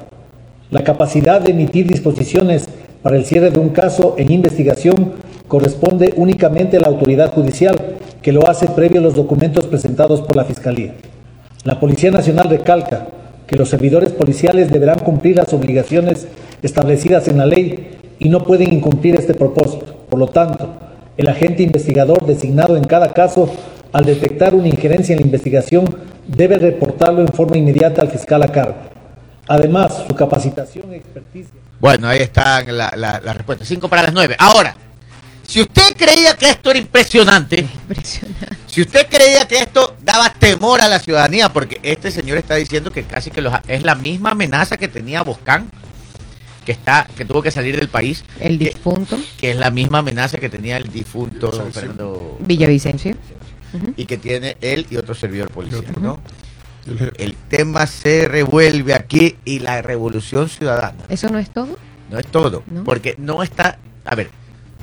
[0.72, 2.66] La capacidad de emitir disposiciones
[3.04, 5.14] para el cierre de un caso en investigación
[5.48, 10.36] corresponde únicamente a la autoridad judicial, que lo hace previo a los documentos presentados por
[10.36, 10.96] la Fiscalía.
[11.64, 13.08] La Policía Nacional recalca
[13.48, 16.28] que los servidores policiales deberán cumplir las obligaciones
[16.62, 20.06] establecidas en la ley y no pueden incumplir este propósito.
[20.10, 20.74] Por lo tanto,
[21.16, 23.50] el agente investigador designado en cada caso,
[23.94, 25.86] al detectar una injerencia en la investigación,
[26.28, 28.76] debe reportarlo en forma inmediata al fiscal a cargo.
[29.48, 33.66] Además, su capacitación y experticia Bueno, ahí está la, la, respuesta.
[33.66, 34.36] 5 para las 9.
[34.40, 34.76] Ahora,
[35.54, 38.48] Si usted creía que esto era impresionante, Impresionante.
[38.66, 42.90] si usted creía que esto daba temor a la ciudadanía, porque este señor está diciendo
[42.92, 45.70] que casi que los- es la misma amenaza que tenía Boscán,
[46.66, 50.40] que está, que tuvo que salir del país, El difunto que es la misma amenaza
[50.40, 51.60] que tenía el difunto sí.
[51.72, 53.16] Fernando Villavicencio.
[53.96, 55.86] Y que tiene él y otro servidor policial.
[56.02, 56.20] ¿no?
[57.18, 61.78] El tema se revuelve aquí y la revolución ciudadana ¿Eso no es todo?
[62.10, 62.84] no es todo, ¿No?
[62.84, 64.32] porque no está, a ver,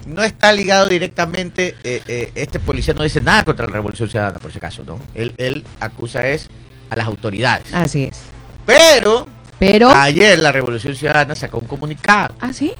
[0.06, 4.38] no está ligado directamente, eh, eh, este policía no dice nada contra la revolución ciudadana,
[4.38, 4.98] por si acaso, ¿no?
[5.14, 6.48] Él, él acusa es
[6.90, 7.72] a las autoridades.
[7.72, 8.18] Así es.
[8.66, 9.26] Pero
[9.58, 9.90] Pero.
[9.90, 12.72] ayer la revolución ciudadana sacó un comunicado ¿Ah, sí?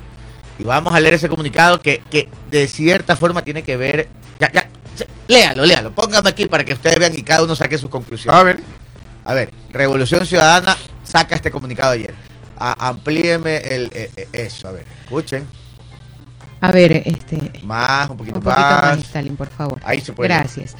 [0.58, 4.50] y vamos a leer ese comunicado que, que de cierta forma tiene que ver, ya,
[4.52, 4.66] ya,
[5.28, 8.34] léalo, léalo, póngame aquí para que ustedes vean y cada uno saque su conclusión.
[8.34, 8.60] A ver,
[9.24, 12.14] A ver, Revolución Ciudadana saca este comunicado ayer.
[12.58, 15.46] A- amplíeme el, eh, eh, eso, a ver, escuchen.
[16.60, 17.52] A ver, este.
[17.64, 18.98] Más, un poquito, Un poquito más, más.
[18.98, 19.80] Stalin, por favor.
[19.82, 20.28] Ahí se puede.
[20.28, 20.76] Gracias.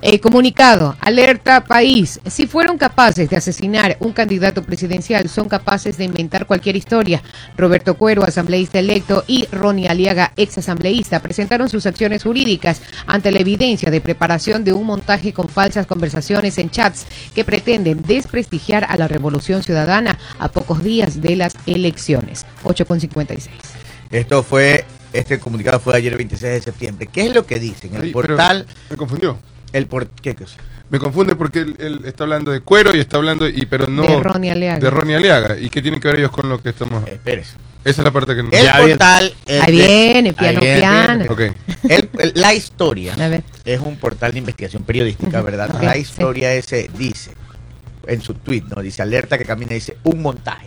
[0.00, 2.20] Eh, comunicado, alerta país.
[2.26, 7.22] Si fueron capaces de asesinar un candidato presidencial, son capaces de inventar cualquier historia.
[7.56, 13.40] Roberto Cuero, asambleísta electo, y Ronnie Aliaga, ex asambleísta, presentaron sus acciones jurídicas ante la
[13.40, 18.96] evidencia de preparación de un montaje con falsas conversaciones en chats que pretenden desprestigiar a
[18.96, 22.46] la revolución ciudadana a pocos días de las elecciones.
[22.64, 23.48] 8,56.
[24.10, 27.08] Esto fue, este comunicado fue ayer 26 de septiembre.
[27.12, 27.94] ¿Qué es lo que dicen?
[27.94, 29.38] El Ay, portal, me confundió.
[29.72, 30.56] el por, ¿qué cosa?
[30.90, 34.02] Me confunde porque él, él está hablando de cuero y está hablando, y pero no.
[34.02, 34.78] De Ronnie Aliaga.
[34.80, 35.58] De Ronnie Aliaga.
[35.58, 37.02] ¿Y qué tienen que ver ellos con lo que estamos.?
[37.08, 37.52] Eh, Espérese.
[37.84, 38.48] Esa es la parte que no.
[38.50, 38.90] El Ya viene.
[38.92, 39.34] portal.
[39.46, 41.24] el Ahí viene, piano, ahí viene, piano.
[41.30, 41.40] Ok.
[41.88, 43.44] El- el- la historia A ver.
[43.64, 45.70] es un portal de investigación periodística, ¿verdad?
[45.74, 46.00] ok, la sí.
[46.00, 47.32] historia ese dice,
[48.06, 48.80] en su tweet, ¿no?
[48.82, 50.66] Dice, alerta que camina, dice, un montaje.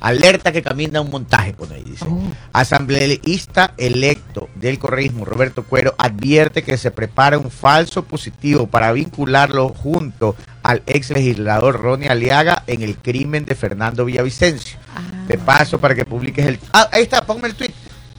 [0.00, 2.04] Alerta que camina un montaje, pone ahí, dice.
[2.08, 2.20] Oh.
[2.52, 9.70] Asambleísta electo del correísmo, Roberto Cuero, advierte que se prepara un falso positivo para vincularlo
[9.70, 14.78] junto al ex legislador Ronnie Aliaga en el crimen de Fernando Villavicencio.
[14.94, 15.24] Ah.
[15.26, 16.58] Te paso para que publiques el...
[16.72, 17.72] Ah, ahí está, ponme el tweet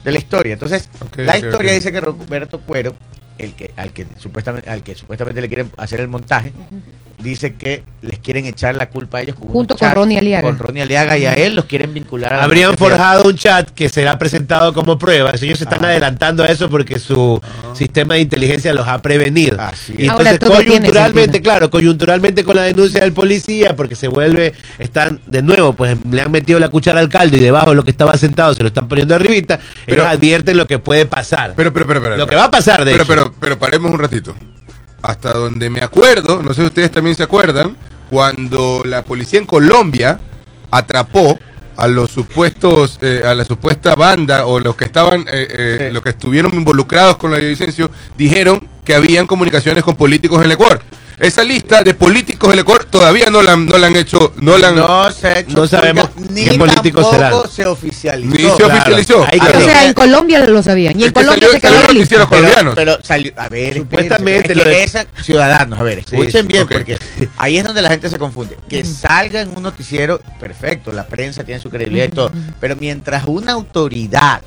[0.04, 0.52] de la historia.
[0.52, 2.94] Entonces, la historia dice que Roberto Cuero,
[3.38, 6.52] el que, al, que supuestamente, al que supuestamente le quieren hacer el montaje,
[7.22, 10.48] dice que les quieren echar la culpa a ellos con Junto con Ronnie Aliaga.
[10.48, 13.68] Con Ronnie Aliaga y a él los quieren vincular a la Habrían forjado un chat
[13.70, 15.32] que será presentado como prueba.
[15.40, 15.88] Ellos se están Ah.
[15.88, 17.40] adelantando a eso porque su
[17.74, 19.60] sistema de inteligencia los ha prevenido.
[19.60, 20.08] Así y.
[20.08, 25.42] Ahora entonces, coyunturalmente, claro, coyunturalmente con la denuncia del policía, porque se vuelve, están de
[25.42, 28.16] nuevo, pues le han metido la cuchara al caldo y debajo de lo que estaba
[28.16, 29.58] sentado se lo están poniendo arribita.
[29.86, 31.52] Pero- ellos advierten lo que puede pasar.
[31.56, 32.16] Pero, pero, pero, pero.
[32.16, 33.08] lo que va a pasar, de pero, hecho.
[33.12, 34.34] pero, pero paremos un ratito.
[35.02, 37.76] Hasta donde me acuerdo, no sé si ustedes también se acuerdan,
[38.10, 40.20] cuando la policía en Colombia
[40.70, 41.38] atrapó
[41.76, 45.94] a los supuestos, eh, a la supuesta banda o los que estaban, eh, eh, Sí.
[45.94, 50.52] los que estuvieron involucrados con la licencia, dijeron que habían comunicaciones con políticos en el
[50.52, 50.82] Ecuador.
[51.20, 54.56] Esa lista de políticos del Ecuador todavía no la, han- no la han hecho, no
[54.56, 57.34] la han, No se ha hecho No sabemos ni qué políticos serán.
[57.50, 58.30] se oficializó.
[58.34, 58.66] ni se claro.
[58.74, 59.26] oficializó.
[59.30, 59.60] Ahí O quedó.
[59.66, 60.98] sea, en Colombia lo sabían.
[60.98, 62.14] Y en Colombia salió- se quedó salió la lista.
[62.16, 62.74] pero, colombianos.
[62.74, 66.98] pero salió, a ver, Supuestamente lo es que ciudadanos, a ver, escuchen sí, bien, porque
[67.36, 68.56] ahí es donde la gente se confunde.
[68.68, 73.24] Que salga en un noticiero, perfecto, la prensa tiene su credibilidad y todo, pero mientras
[73.26, 74.40] una autoridad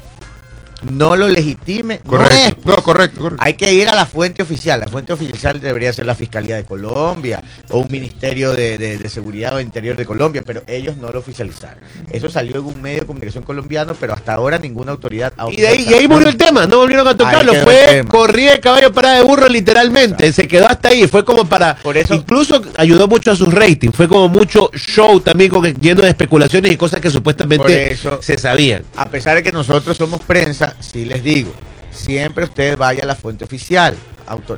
[0.91, 2.29] no lo legitime, no es.
[2.29, 2.61] Correcto.
[2.65, 3.43] No, correcto, correcto.
[3.43, 4.79] Hay que ir a la fuente oficial.
[4.79, 9.09] La fuente oficial debería ser la Fiscalía de Colombia o un Ministerio de, de- de
[9.09, 11.77] Seguridad o Interior de Colombia, pero ellos no lo oficializaron.
[12.11, 15.57] Eso salió en un medio de comunicación colombiano, pero hasta ahora ninguna autoridad ha Y,
[15.57, 17.53] de ahí, y ahí murió el tema, no volvieron a tocarlo.
[17.55, 20.31] Fue corrida de caballo parada de burro, literalmente.
[20.33, 21.07] Se quedó hasta ahí.
[21.07, 21.75] Fue como para.
[21.75, 23.95] Por eso- incluso ayudó mucho a sus ratings.
[23.95, 28.37] Fue como mucho show también, con, lleno de especulaciones y cosas que supuestamente eso- se
[28.37, 28.83] sabían.
[28.95, 31.51] A pesar de que nosotros somos prensa, sí les digo,
[31.91, 33.95] siempre usted vaya a la fuente oficial,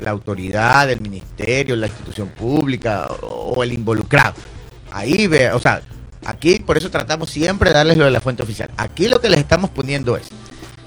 [0.02, 4.36] la autoridad, el ministerio, la institución pública o, o el involucrado.
[4.92, 5.82] Ahí ve, o sea,
[6.26, 8.70] aquí por eso tratamos siempre de darles lo de la fuente oficial.
[8.78, 10.28] Aquí lo que les estamos poniendo es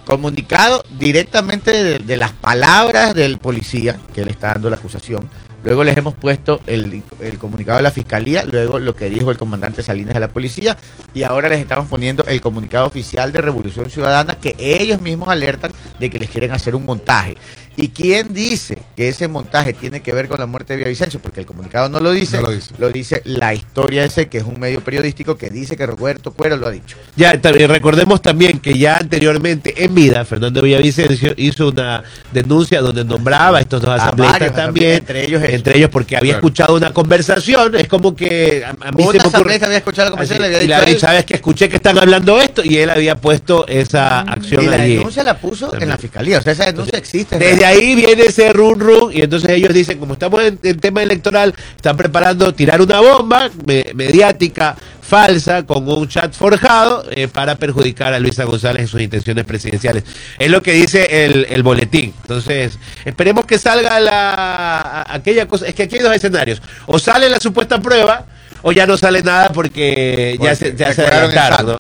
[0.05, 5.29] comunicado directamente de, de las palabras del policía que le está dando la acusación.
[5.65, 7.03] Luego les hemos puesto el,
[7.39, 10.77] comunicado de la fiscalía, luego lo que dijo el comandante Salinas de la policía,
[11.15, 15.73] y ahora les estamos poniendo el comunicado oficial de Revolución Ciudadana que ellos mismos alertan
[15.99, 17.37] de que les quieren hacer un montaje.
[17.81, 21.21] ¿Y quién dice que ese montaje tiene que ver con la muerte de Villavicencio?
[21.21, 22.37] Porque el comunicado no lo dice.
[22.39, 22.75] No lo dice.
[22.77, 26.57] Lo dice la historia ese, que es un medio periodístico que dice que Roberto Cuero
[26.57, 26.97] lo ha dicho.
[27.15, 33.05] Ya, también recordemos también que ya anteriormente en vida, Fernando Villavicencio hizo una denuncia donde
[33.05, 36.39] nombraba a estos dos asambleístas también, entre ellos entre ellos porque había Claro.
[36.49, 39.55] escuchado una conversación, es como que a, a mí se me ocurre...
[39.65, 41.69] había escuchado la conversación Así, y le había y dicho a él- sabes que escuché
[41.69, 44.97] que están hablando esto y él había puesto esa acción Y la allí.
[44.97, 46.39] denuncia la puso en la fiscalía.
[46.39, 47.39] O sea, esa denuncia existe.
[47.39, 51.03] Desde ahí viene ese run run y entonces ellos dicen, como estamos en, en tema
[51.03, 57.57] electoral, están preparando tirar una bomba me- mediática falsa con un chat forjado eh, para
[57.57, 60.05] perjudicar a Luisa González en sus intenciones presidenciales.
[60.39, 62.13] Es lo que dice el, el boletín.
[62.23, 65.67] Entonces, esperemos que salga la aquella cosa.
[65.67, 66.61] Es que aquí hay dos escenarios.
[66.87, 68.27] O sale la supuesta prueba
[68.69, 71.07] o ya no sale nada porque ya se, ya se.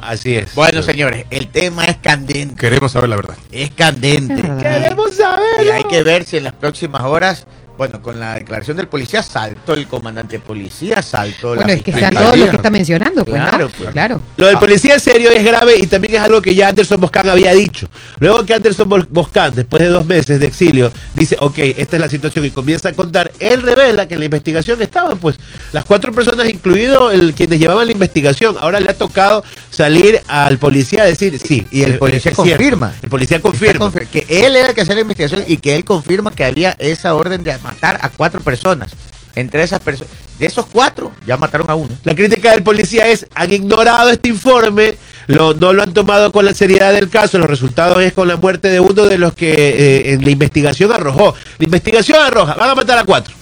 [0.00, 0.54] Así es.
[0.54, 2.54] Bueno, señores, el tema es candente.
[2.56, 3.36] Queremos saber la verdad.
[3.52, 4.42] Es candente.
[4.42, 5.66] Queremos saber.
[5.66, 7.46] Y hay que ver si en las próximas horas,
[7.78, 11.82] bueno, con la declaración del policía, saltó el comandante de policía, saltó Bueno, la es
[11.82, 13.70] que está todo lo que está mencionando, pues, Claro, ¿no?
[13.78, 13.90] pues.
[13.92, 14.20] Claro.
[14.36, 14.60] Lo del Ah.
[14.60, 17.88] policía es serio, es grave y también es algo que ya Anderson Boscan había dicho.
[18.18, 22.00] Luego que Anderson Bos- Boscan, después de dos meses de exilio, dice, ok, esta es
[22.02, 25.36] la situación y comienza a contar, él revela que en la investigación estaban pues
[25.72, 28.56] las cuatro personas, incluido el quienes llevaban la investigación.
[28.60, 31.64] Ahora le ha tocado salir al policía a decir, sí.
[31.70, 32.42] Y el policía cierto.
[32.42, 32.92] confirma.
[33.02, 33.86] El policía confirma.
[33.86, 36.74] confir- Que él era el que hacía la investigación y que él confirma que había
[36.78, 38.90] esa orden de matar a cuatro personas.
[39.34, 41.90] Entre esas personas, de esos cuatro, ya mataron a uno.
[42.02, 44.96] La crítica del policía es, han ignorado este informe,
[45.28, 48.36] lo- no lo han tomado con la seriedad del caso, los resultados es con la
[48.36, 51.34] muerte de uno de los que eh, en la investigación arrojó.
[51.58, 53.32] La investigación arroja, van a matar a cuatro.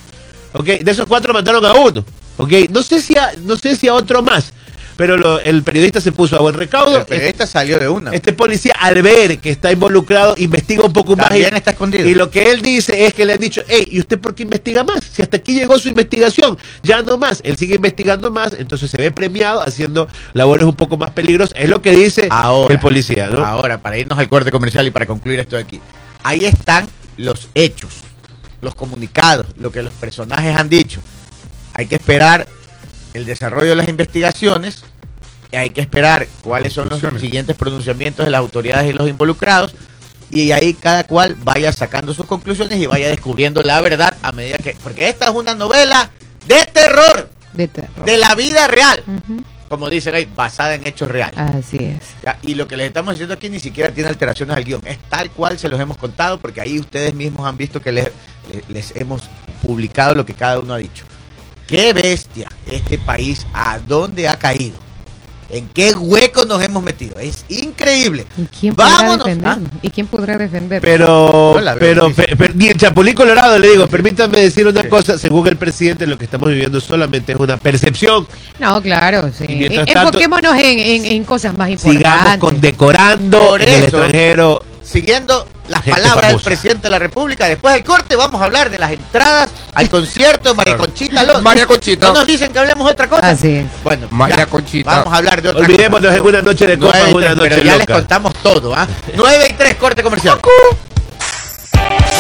[0.53, 0.67] ¿ok?
[0.67, 2.05] De esos cuatro mataron a uno.
[2.37, 2.53] ¿ok?
[2.71, 4.53] No, sé si a, no sé si a otro más,
[4.97, 6.99] pero lo- el periodista se puso a buen recaudo.
[6.99, 8.13] El periodista salió de una.
[8.13, 11.31] Este policía, al ver que está involucrado, investiga un poco más.
[11.37, 12.09] Y- está escondido.
[12.09, 14.43] Y lo que él dice es que le han dicho, hey, ¿y usted por qué
[14.45, 15.05] investiga más?
[15.05, 17.41] Si hasta aquí llegó su investigación, ya no más.
[17.45, 21.55] Él sigue investigando más, entonces se ve premiado haciendo labores un poco más peligrosas.
[21.59, 23.45] Es lo que dice Ahora, el policía, ¿no?
[23.45, 25.81] Ahora, para irnos al corte comercial y para concluir esto de aquí.
[26.23, 27.91] Ahí están los hechos,
[28.61, 31.01] los comunicados, lo que los personajes han dicho.
[31.75, 32.47] Hay que esperar
[33.17, 34.85] el desarrollo de las investigaciones,
[35.53, 39.75] hay que esperar cuáles son los siguientes pronunciamientos de las autoridades y los involucrados.
[40.31, 44.59] Y ahí cada cual vaya sacando sus conclusiones y vaya descubriendo la verdad a medida
[44.59, 44.77] que...
[44.83, 46.11] Porque esta es una novela
[46.49, 48.05] de terror, De terror.
[48.05, 49.03] de la vida real.
[49.69, 51.39] Como dicen ahí, basada en hechos reales.
[51.39, 52.01] Así es.
[52.25, 54.81] Ya, y lo que les estamos diciendo aquí ni siquiera tiene alteraciones al guion.
[54.85, 58.11] Es tal cual se los hemos contado porque ahí ustedes mismos han visto que les,
[58.53, 59.23] les- les hemos
[59.63, 61.05] publicado lo que cada uno ha dicho.
[61.67, 64.77] Qué bestia este país, a dónde ha caído.
[65.49, 67.21] ¿En qué hueco nos hemos metido?
[67.21, 68.27] Es increíble.
[68.37, 69.27] ¿Y quién podrá Vámonos.
[69.27, 69.71] defendernos?
[69.81, 70.83] ¿Y quién podrá defender?
[70.83, 72.37] Pero, pero, difícil.
[72.37, 76.05] pe- pe- ni el Chapulín Colorado, le digo, permítanme decir una cosa, según el presidente,
[76.05, 78.27] lo que estamos viviendo solamente es una percepción.
[78.59, 79.47] No, claro, sí.
[79.73, 82.03] Tanto- Enfoquémonos en, en- en cosas más importantes.
[82.03, 84.63] Sigamos condecorando Por en el extranjero.
[84.87, 88.71] Siguiendo las Gente palabras del presidente de la República, después del corte vamos a hablar
[88.71, 91.43] de las entradas al concierto de María Conchita Alonso.
[91.43, 92.07] María Conchita.
[92.07, 93.29] No nos dicen que hablemos de otra cosa.
[93.31, 93.67] Así es.
[93.83, 94.99] Bueno, María ya, Conchita.
[94.99, 96.17] Vamos a hablar de otra Olvidémonos cosa.
[96.21, 98.87] en una noche de copas, una noche pero ya les contamos todo, ¿ah?
[99.13, 100.39] 9 y 3, corte comercial.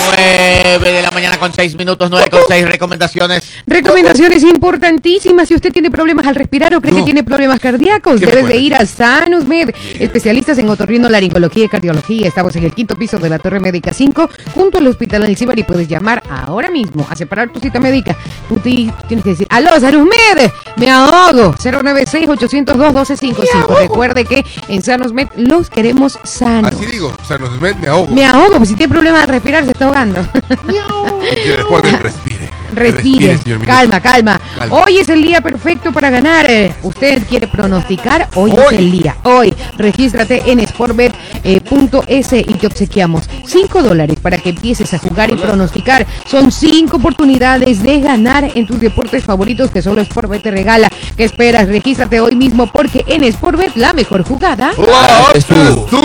[0.09, 3.43] 9 de la mañana con 6 minutos, 9 con 6 recomendaciones.
[3.67, 5.49] Recomendaciones importantísimas.
[5.49, 6.99] Si usted tiene problemas al respirar o cree No.
[7.01, 8.55] que tiene problemas cardíacos, ¿Qué debes puede?
[8.55, 12.29] de ir a Sanusmed, especialistas en otorrino, laringología y cardiología.
[12.29, 15.63] Estamos en el quinto piso de la Torre Médica 5, junto al Hospital Alcibar y
[15.65, 18.17] puedes llamar ahora mismo a separar tu cita médica.
[18.49, 21.55] Tú, ti- tú tienes que decir, aló, Sanusmed, me ahogo.
[21.55, 23.79] 096-802-1255.
[23.81, 26.73] Recuerde que en Sanusmed los queremos sanos.
[26.75, 28.09] Así digo, sea, nos me, ahogo.
[28.15, 30.27] Me ahogo, pues si tiene problemas de respirar se está ahogando.
[31.44, 32.51] Y después respire.
[32.75, 34.77] Respire, calma, calma, Calma.
[34.77, 36.44] Hoy es el día perfecto para ganar.
[36.51, 38.75] Eh, Usted quiere pronosticar, hoy, Hoy.
[38.75, 39.16] es el día.
[39.25, 45.37] Hoy, regístrate en sportbet.es y te obsequiamos 5 dólares para que empieces a jugar y
[45.37, 46.07] pronosticar.
[46.27, 50.90] Son 5 oportunidades de ganar en tus deportes favoritos que solo Sportbet te regala.
[51.16, 51.68] ¿Qué esperas?
[51.68, 54.72] Regístrate hoy mismo porque en Sportbet la mejor jugada.
[54.77, 54.87] ¡Wow!
[55.35, 55.96] Es tú,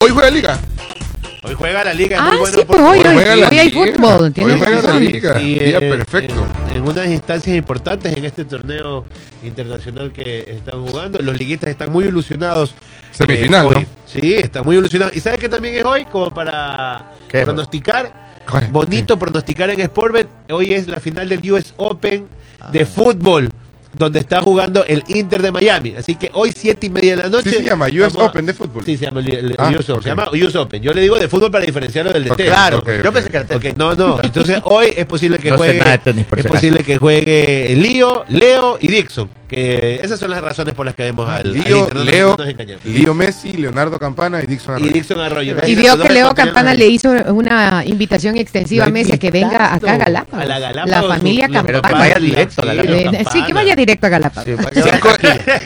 [0.00, 0.58] hoy juega Liga.
[1.48, 2.16] Hoy juega la liga.
[2.16, 3.08] es Ah, muy buena sí, pues hoy, oportunidad.
[3.10, 3.92] hoy, juega la hoy hay liga.
[3.92, 4.32] fútbol.
[4.36, 5.40] Hoy juega la liga.
[5.42, 6.46] Y, Día eh, perfecto.
[6.70, 9.04] En, en unas instancias importantes en este torneo
[9.42, 12.74] internacional que están jugando, los liguistas están muy ilusionados.
[13.12, 13.74] Semifinal, hoy.
[13.76, 13.86] ¿no?
[14.06, 15.16] Sí, están muy ilusionados.
[15.16, 16.04] ¿Y sabes qué también es hoy?
[16.04, 17.42] Como para ¿Qué?
[17.44, 18.28] pronosticar.
[18.50, 18.66] ¿Qué?
[18.70, 20.28] Bonito pronosticar en Sportbet.
[20.50, 22.26] Hoy es la final del US Open
[22.72, 23.48] de fútbol.
[23.98, 25.94] Donde está jugando el Inter de Miami.
[25.96, 27.50] Así que hoy siete y media de la noche.
[27.50, 28.84] Sí se llama US vamos Open de fútbol.
[28.84, 30.02] Sí, se llama el, el- Ah, US Open.
[30.02, 30.82] Se llama US Open.
[30.82, 32.52] Yo le digo de fútbol para diferenciarlo del de Ok, tenis.
[32.52, 33.30] Claro, ok, yo pensé
[33.60, 34.20] que no, no.
[34.22, 35.78] Entonces hoy es posible que No sé juegue.
[35.80, 39.28] nada de tenis, por es posible que juegue Lío, Leo y Dixon.
[39.48, 42.36] Que esas son las razones por las que vemos al, Lío, Leo.
[42.84, 44.92] Lío Messi, Leonardo Campana y Dixon Y Arroyo.
[44.92, 45.52] Dixon Arroyo.
[45.66, 49.30] Y Imagínate, vio que Leo Campana le hizo una invitación extensiva a Messi a que
[49.30, 50.42] venga acá a Galápagos.
[50.42, 51.80] A la Galápagos, La familia su- Campana.
[51.80, 53.32] pero que vaya directo a la Eh, Galápagos.
[53.32, 54.60] Sí, que vaya directo a Galápagos.
[54.74, 55.08] Cinco-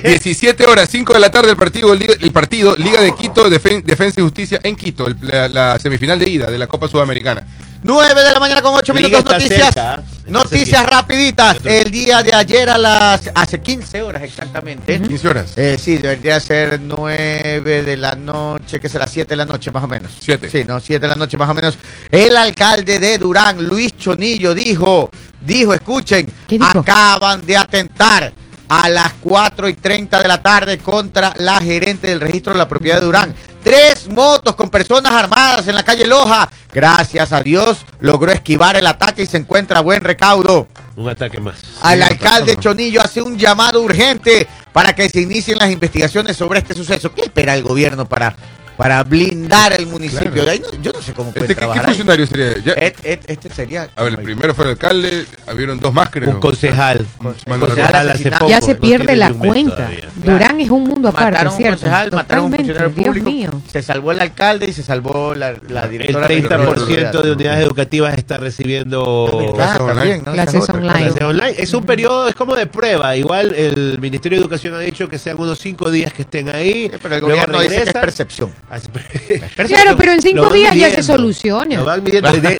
[0.04, 3.82] 17 horas, 5 de la tarde el partido, Liga- el partido Liga de Quito, Defen-
[3.82, 7.44] Defensa y Justicia en Quito, el- la, la semifinal de ida de la Copa Sudamericana.
[7.82, 9.32] 9 de la mañana con 8 Liga minutos.
[9.32, 9.74] Noticias.
[9.74, 11.58] cerca, Noticias rapiditas.
[11.64, 13.30] El día de ayer a las.
[13.34, 15.00] Hace 15 horas exactamente.
[15.00, 15.52] 15 horas.
[15.58, 19.82] Eh, sí, debería ser 9 de la noche, que será 7 de la noche más
[19.82, 20.12] o menos.
[20.20, 20.48] Siete.
[20.48, 21.76] Sí, no, 7 de la noche más o menos.
[22.10, 25.10] El alcalde de Durán, Luis Chonillo, dijo,
[25.40, 26.78] dijo, escuchen, ¿Qué dijo?
[26.80, 28.32] acaban de atentar
[28.68, 32.68] a las 4 y 30 de la tarde contra la gerente del registro de la
[32.68, 33.34] propiedad de Durán.
[33.62, 36.50] Tres motos con personas armadas en la calle Loja.
[36.72, 40.66] Gracias a Dios logró esquivar el ataque y se encuentra a buen recaudo.
[40.96, 41.62] Un ataque más.
[41.80, 46.74] Al alcalde Chonillo hace un llamado urgente para que se inicien las investigaciones sobre este
[46.74, 47.12] suceso.
[47.14, 48.34] ¿Qué espera el gobierno para,
[48.76, 50.30] para blindar el municipio?
[50.30, 50.44] Claro.
[50.46, 51.82] De ahí no- yo no sé cómo puede Este, ¿qué, qué trabajar.
[51.84, 51.88] ahí.
[51.88, 52.58] funcionario sería?
[52.64, 53.88] Ya- Et- et- Este, sería.
[53.94, 56.30] a ver, el primero fue el alcalde, habieron dos más, creo.
[56.30, 57.06] Un concejal.
[57.20, 58.48] Un concejal hace poco.
[58.48, 59.76] Ya se no pierde tiene la cuenta.
[59.76, 60.08] todavía.
[60.16, 61.78] Durán es un mundo aparte, Mataron a un ¿cierto?
[61.80, 63.30] concejal, mataron a un funcionario Dios público.
[63.30, 63.50] mío.
[63.70, 66.28] Se salvó el alcalde y se salvó la, la El directora.
[66.28, 70.22] 30% de unidades educativas está recibiendo Clases online.
[70.24, 70.32] ¿no?
[70.32, 71.10] Clases online.
[71.24, 71.54] online.
[71.58, 73.16] Es un periodo, es como de prueba.
[73.16, 76.88] Igual el Ministerio de Educación ha dicho que sean unos cinco días que estén ahí.
[76.92, 78.52] Sí, Pero el luego gobierno dice que es percepción.
[78.72, 78.88] Así-
[79.68, 81.76] Claro, pero en cinco días ya se soluciona.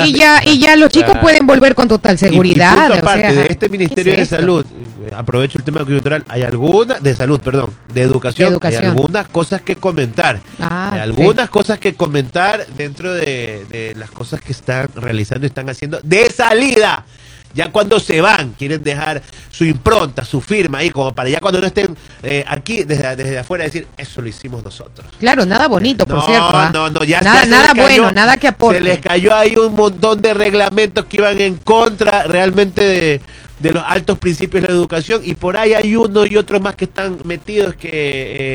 [0.05, 1.21] Y ya, y ya los chicos Claro.
[1.23, 2.91] pueden volver con total Y- y seguridad.
[2.91, 4.27] o aparte sea, de este Ministerio ¿qué de?
[4.27, 8.83] Salud, eh, aprovecho el tema cultural, hay algunas, de salud, perdón, de educación, De educación.
[8.85, 10.39] hay algunas cosas que comentar.
[10.61, 15.49] Ah, Hay algunas cosas que comentar dentro de, de las cosas que están realizando y
[15.49, 17.07] están haciendo de salida.
[17.55, 21.61] Ya cuando se van, quieren dejar su impronta, su firma ahí, como para ya cuando
[21.61, 25.07] no estén eh, aquí, desde, desde afuera, decir, eso lo hicimos nosotros.
[25.21, 26.51] Claro, nada bonito, por no, cierto.
[26.53, 26.71] ¿ah?
[26.73, 28.79] no, no, ya nada, ya nada cayó- bueno, nada que aporte.
[28.79, 33.21] Se les cayó ahí un montón de reglamentos que iban en contra realmente de,
[33.63, 36.75] de los altos principios de la educación y por ahí hay uno y otro más
[36.75, 37.91] que están metidos que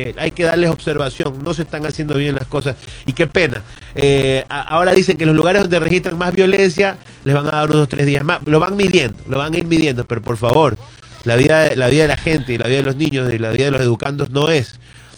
[0.09, 3.61] eh, hay que darles observación, no se están haciendo bien las cosas y qué pena.
[3.95, 7.87] Eh, ahora dicen que los lugares donde registran más violencia les van a dar unos
[7.87, 10.77] tres días más, lo van midiendo, lo van a ir midiendo, pero por favor,
[11.23, 13.51] la vida, la vida de la gente y la vida de los niños y la
[13.51, 14.77] vida de los educandos no es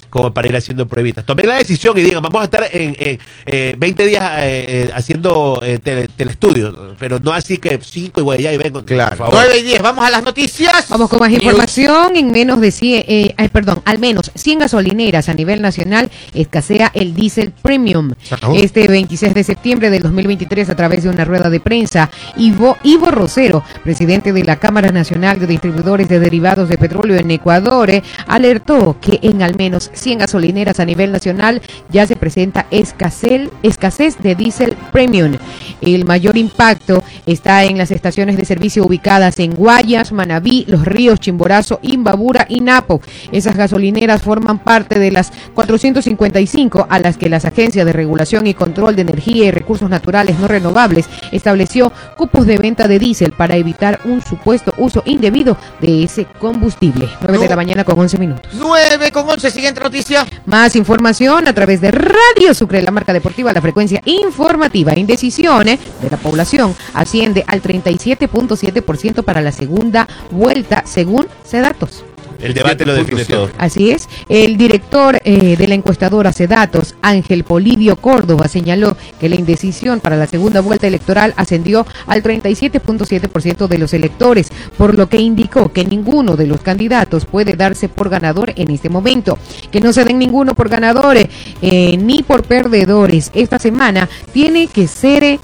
[0.09, 1.25] como para ir haciendo pruebitas.
[1.25, 4.91] Tomen la decisión y digan, vamos a estar en, en, eh, 20 días eh, eh,
[4.93, 8.83] haciendo eh, tele- teleestudio, pero no así que 5 y voy allá y vengo.
[8.85, 9.17] Claro.
[9.17, 9.33] Por favor.
[9.45, 10.87] 9 y 10, vamos a las noticias.
[10.89, 11.43] Vamos con más News.
[11.43, 12.15] información.
[12.15, 16.91] En menos de 100, eh, ay, perdón, al menos 100 gasolineras a nivel nacional escasea
[16.93, 18.13] el diésel premium.
[18.55, 23.11] Este 26 de septiembre del 2023, a través de una rueda de prensa, Ivo, Ivo
[23.11, 28.03] Rosero, presidente de la Cámara Nacional de Distribuidores de Derivados de Petróleo en Ecuador, eh,
[28.27, 34.17] alertó que en al menos 100 gasolineras a nivel nacional ya se presenta escasez, escasez
[34.19, 35.33] de diésel premium.
[35.81, 41.19] El mayor impacto está en las estaciones de servicio ubicadas en Guayas, Manabí, Los Ríos,
[41.19, 43.01] Chimborazo, Imbabura y Napo.
[43.31, 48.53] Esas gasolineras forman parte de las 455 a las que las agencias de regulación y
[48.53, 53.55] control de energía y recursos naturales no renovables estableció cupos de venta de diésel para
[53.55, 57.09] evitar un supuesto uso indebido de ese combustible.
[57.21, 58.51] 9 de la mañana con 11 minutos.
[58.53, 60.25] 9 con 11, siguiente noticia.
[60.45, 64.97] Más información a través de Radio Sucre, la marca deportiva, la frecuencia informativa.
[64.97, 72.03] Indecisiones de la población asciende al 37.7% para la segunda vuelta, según Sedatos.
[72.41, 73.27] El debate lo define 7.7.
[73.27, 73.49] todo.
[73.57, 79.35] Así es, el director eh, de la encuestadora Sedatos, Ángel Polivio Córdoba, señaló que la
[79.35, 85.17] indecisión para la segunda vuelta electoral ascendió al 37.7% de los electores, por lo que
[85.17, 89.37] indicó que ninguno de los candidatos puede darse por ganador en este momento,
[89.71, 91.27] que no se den ninguno por ganadores
[91.61, 93.31] eh, ni por perdedores.
[93.33, 95.39] Esta semana tiene que ser...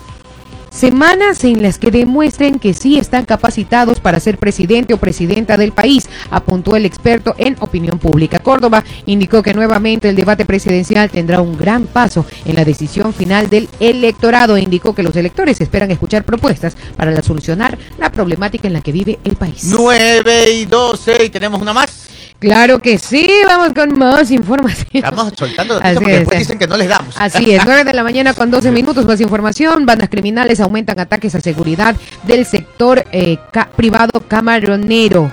[0.75, 5.71] Semanas en las que demuestren que sí están capacitados para ser presidente o presidenta del
[5.71, 8.39] país, apuntó el experto en opinión pública.
[8.39, 13.49] Córdoba indicó que nuevamente el debate presidencial tendrá un gran paso en la decisión final
[13.49, 14.57] del electorado.
[14.57, 19.17] Indicó que los electores esperan escuchar propuestas para solucionar la problemática en la que vive
[19.23, 19.63] el país.
[19.63, 22.04] 9 y 12, y tenemos una más.
[22.39, 24.87] Claro que sí, vamos con más información.
[24.93, 27.15] Estamos soltando noticias porque es, después dicen que no les damos.
[27.17, 29.85] Así es, 9 de la mañana con 12 minutos, más información.
[29.85, 35.31] Bandas criminales aumentan ataques a seguridad del sector eh, ca- privado camaronero.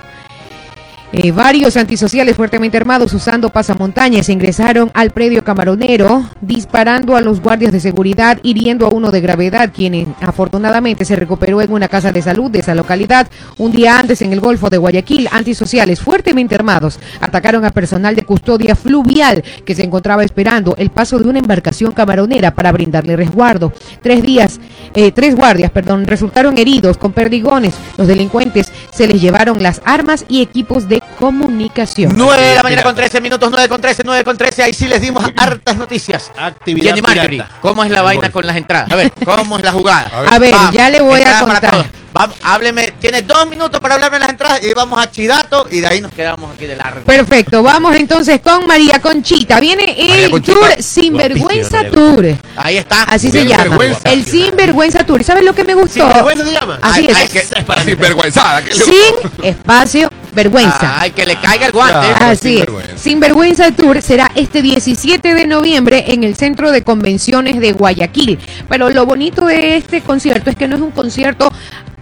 [1.15, 7.71] Eh, varios antisociales fuertemente armados usando pasamontañas ingresaron al predio camaronero disparando a los guardias
[7.71, 12.23] de seguridad, hiriendo a uno de gravedad, quien afortunadamente se recuperó en una casa de
[12.23, 13.27] salud de esa localidad.
[13.59, 18.23] Un día antes en el Golfo de Guayaquil, antisociales fuertemente armados atacaron a personal de
[18.23, 23.71] custodia fluvial que se encontraba esperando el paso de una embarcación camaronera para brindarle resguardo.
[24.01, 24.59] Tres días,
[24.95, 27.75] eh, tres guardias, perdón, resultaron heridos con perdigones.
[27.97, 32.13] Los delincuentes se les llevaron las armas y equipos de comunicación.
[32.15, 34.63] 9 de la mañana con 13 minutos, 9 con 13, 9 con 13.
[34.63, 36.31] Ahí sí les dimos hartas noticias.
[36.37, 37.55] Actividad Jenny Marjorie, pirata.
[37.61, 38.91] ¿cómo es la vaina con las entradas?
[38.91, 40.11] A ver, ¿cómo es la jugada?
[40.29, 42.02] A ver, ya le voy a contar.
[42.43, 46.01] Hábleme, tiene dos minutos para hablarme las entradas y vamos a Chidato y de ahí
[46.01, 47.01] nos quedamos aquí de largo.
[47.01, 49.59] Perfecto, vamos entonces con María Conchita.
[49.59, 50.59] Viene el Conchita.
[50.59, 52.25] Tour Sinvergüenza Tour.
[52.55, 53.03] Ahí está.
[53.03, 53.77] Así se llama.
[54.03, 55.23] El Sinvergüenza Tour.
[55.23, 56.05] ¿Sabes lo que me gustó?
[56.05, 56.79] Sinvergüenza se llama.
[56.81, 57.15] Así Ay, es.
[57.17, 58.61] ay, que- Sin vergüenzada.
[58.63, 60.99] que le- Sin espacio vergüenza.
[60.99, 62.07] Ay, que le caiga el guante.
[62.07, 62.25] Claro.
[62.25, 63.01] Así es.
[63.01, 68.39] Sinvergüenza Tour será este 17 de noviembre en el Centro de Convenciones de Guayaquil.
[68.69, 71.51] Pero lo bonito de este concierto es que no es un concierto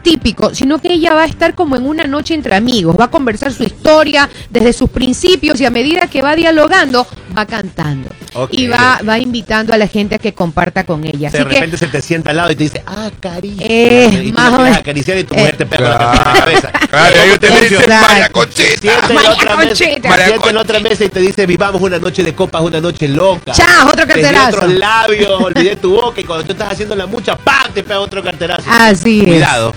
[0.01, 3.11] típico, sino que ella va a estar como en una noche entre amigos, va a
[3.11, 7.05] conversar su historia desde sus principios y a medida que va dialogando,
[7.37, 8.09] va cantando.
[8.49, 11.29] Y va, va invitando a la gente a que comparta con ella.
[11.29, 13.65] de Así repente se te sienta al lado y te dice, ah, caricia.
[13.67, 14.77] Eh, y tú más o menos.
[14.77, 15.57] acariciar y tu mujer Eh.
[15.57, 16.71] te pega la cabeza.
[16.91, 17.87] Claro, ahí usted le dice.
[17.87, 18.91] María Conchita.
[19.13, 20.59] María otra mesa, Conchita.
[20.61, 23.51] Otra mesa y te dice, vivamos una noche de copas, una noche loca.
[23.53, 24.57] Chao, otro carterazo.
[24.57, 27.71] otros labios, olvidé tu boca y cuando tú estás haciendo la mucha ¡pam!
[27.73, 28.63] te pega otro carterazo.
[28.69, 29.25] Así es.
[29.25, 29.73] Cuidado.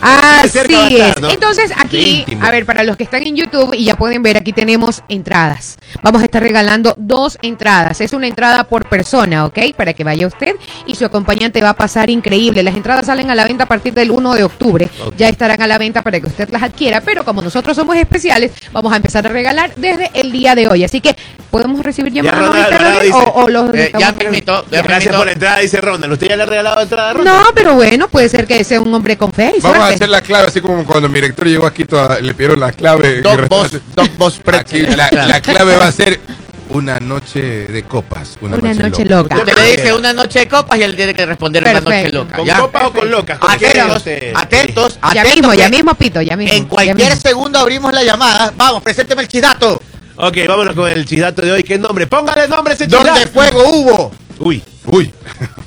[0.00, 1.14] Así es.
[1.30, 4.52] Entonces aquí, a ver, para los que están en YouTube y ya pueden ver, aquí
[4.52, 5.78] tenemos entradas.
[6.02, 8.00] Vamos a estar regalando dos entradas.
[8.00, 9.58] Es una entrada por persona, ¿ok?
[9.76, 12.62] Para que vaya usted y su acompañante va a pasar increíble.
[12.62, 14.88] Las entradas salen a la venta a partir del 1 de octubre.
[15.16, 18.52] Ya estarán a la venta para que usted las adquiera, pero como nosotros somos especiales,
[18.72, 20.84] vamos a empezar a regalar desde el día de hoy.
[20.84, 21.16] Así que
[21.56, 24.82] podemos recibir llamadas Ronald, ahorita, Ronald David, dice, o, o los Eh, ya permito, ya
[24.82, 25.16] Gracias permito.
[25.18, 26.12] por la entrada, dice Ronald.
[26.12, 27.38] ¿Usted ya le ha regalado entrada a Ronald?
[27.40, 30.08] No, pero bueno, puede ser que sea un hombre con fe y Vamos a hacer
[30.08, 33.22] la clave, así como cuando mi director llegó aquí, toda- le pidieron la clave.
[33.22, 33.70] Doc Boss.
[33.94, 36.20] Doc Boss Aquí la, la clave va a ser
[36.68, 38.36] una noche de copas.
[38.40, 39.36] Una, Una noche loca.
[39.36, 42.36] Usted le dice una noche de copas y él tiene que responder una noche loca.
[42.36, 42.58] ¿Con ¿ya?
[42.58, 43.38] copas o con locas?
[43.40, 44.02] Atentos,
[44.34, 46.54] atentos, Ya atentos, mismo, ya mismo, Pito, ya mismo.
[46.54, 47.20] En ya cualquier mismo.
[47.22, 48.52] segundo abrimos la llamada.
[48.56, 49.80] Vamos, presénteme el chidato.
[50.18, 51.62] Ok, vámonos con el chidato de hoy.
[51.62, 52.06] ¿Qué nombre?
[52.06, 54.10] Póngale nombre a ese ¿Dónde fuego hubo?
[54.38, 55.12] Uy, Uy,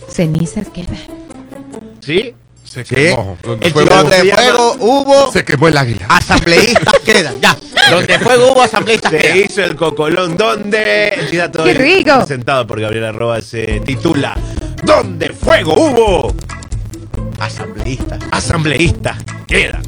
[0.10, 0.97] Cenizas quedan.
[2.00, 2.34] ¿sí?
[2.64, 2.95] se Sí.
[2.95, 3.36] quemó.
[3.43, 6.06] Donde El fue chico- Donde se llama- fuego hubo, se quemó el águila.
[6.10, 7.41] asambleístas quedan.
[7.41, 7.58] Ya.
[7.89, 9.38] Donde fuego hubo, asambleístas Se quedan.
[9.38, 10.38] hizo el cocolón.
[10.38, 11.10] ¿Dónde?
[11.10, 12.18] El chidato ¡Qué de hoy, rico!
[12.20, 14.38] Presentado por Gabriela Roa se titula
[14.84, 16.34] ¿Dónde fuego hubo?
[17.39, 18.20] Asambleístas.
[18.32, 19.18] Asambleísta.
[19.47, 19.82] Queda.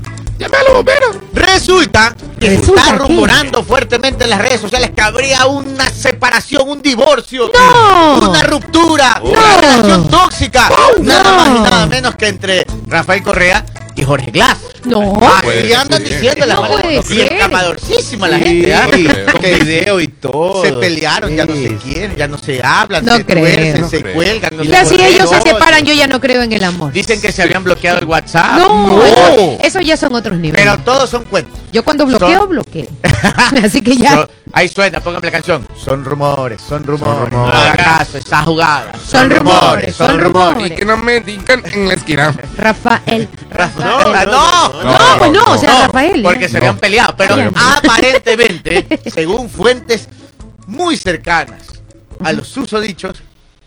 [1.61, 6.67] Resulta que se está que- rumorando fuertemente en las redes sociales que habría una separación,
[6.67, 8.29] un divorcio, ¡No!
[8.29, 9.29] una ruptura, ¡No!
[9.29, 10.67] una relación tóxica,
[11.01, 13.63] nada más y nada menos que entre Rafael Correa
[13.95, 14.57] y Jorge Glass.
[14.85, 15.13] No.
[15.21, 15.75] Así ser.
[15.75, 17.39] andan diciendo las No puede ser.
[18.19, 18.87] la gente, ¿ah?
[19.31, 20.63] con Que video y todo.
[20.63, 24.01] se pelearon, ya no se quieren, ya no se hablan, No se tuercen, No se
[24.03, 24.57] cuelgan.
[24.57, 26.91] no Ya si ellos se separan, yo ya no creo en el amor.
[26.91, 28.57] Dicen que se habían bloqueado el WhatsApp.
[28.57, 30.65] No, Eso, eso ya son otros niveles.
[30.65, 31.59] Pero todos son cuentos.
[31.71, 32.87] yo cuando bloqueo, son- bloqueo.
[33.63, 34.13] Así que ya.
[34.13, 35.67] Son- ahí suena, póngame la canción.
[35.77, 37.29] Son rumores, son rumores.
[37.29, 37.33] rumores.
[37.33, 38.91] No haga caso, esa jugada.
[39.05, 40.71] Son rumores, son rumores.
[40.71, 42.33] Y que no me digan en la esquina.
[42.57, 43.27] Rafael.
[43.51, 46.21] Rafa- No, no, no, no, No, pues no, o sea, Rafael.
[46.23, 47.15] Porque se habían peleado.
[47.17, 47.51] Pero No.
[47.55, 50.07] aparentemente, según fuentes
[50.67, 51.63] muy cercanas
[52.23, 53.21] a los susodichos,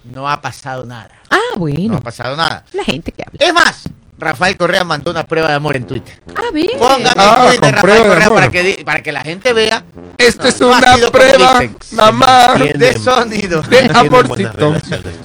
[0.05, 1.11] no ha pasado nada.
[1.31, 1.97] Ah, No bueno.
[1.97, 2.65] ha pasado nada.
[2.73, 3.39] La gente que habla.
[3.45, 3.83] Es más,
[4.17, 6.21] Rafael Correa mandó una prueba de amor en Twitter.
[6.37, 6.71] Ah, bien.
[6.79, 9.85] Póngame Ah, el tweet de con Rafael Correa para que, para que la gente vea
[10.17, 11.77] Esta es No, no una prueba, dicen.
[11.93, 12.55] nada más.
[12.55, 13.63] Tienen- de sonido.
[13.63, 14.75] De amorcito.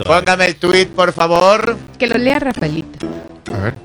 [0.04, 1.78] Póngame el tweet, por favor.
[2.00, 3.06] Que lo lea Rafaelito.
[3.54, 3.76] A ver.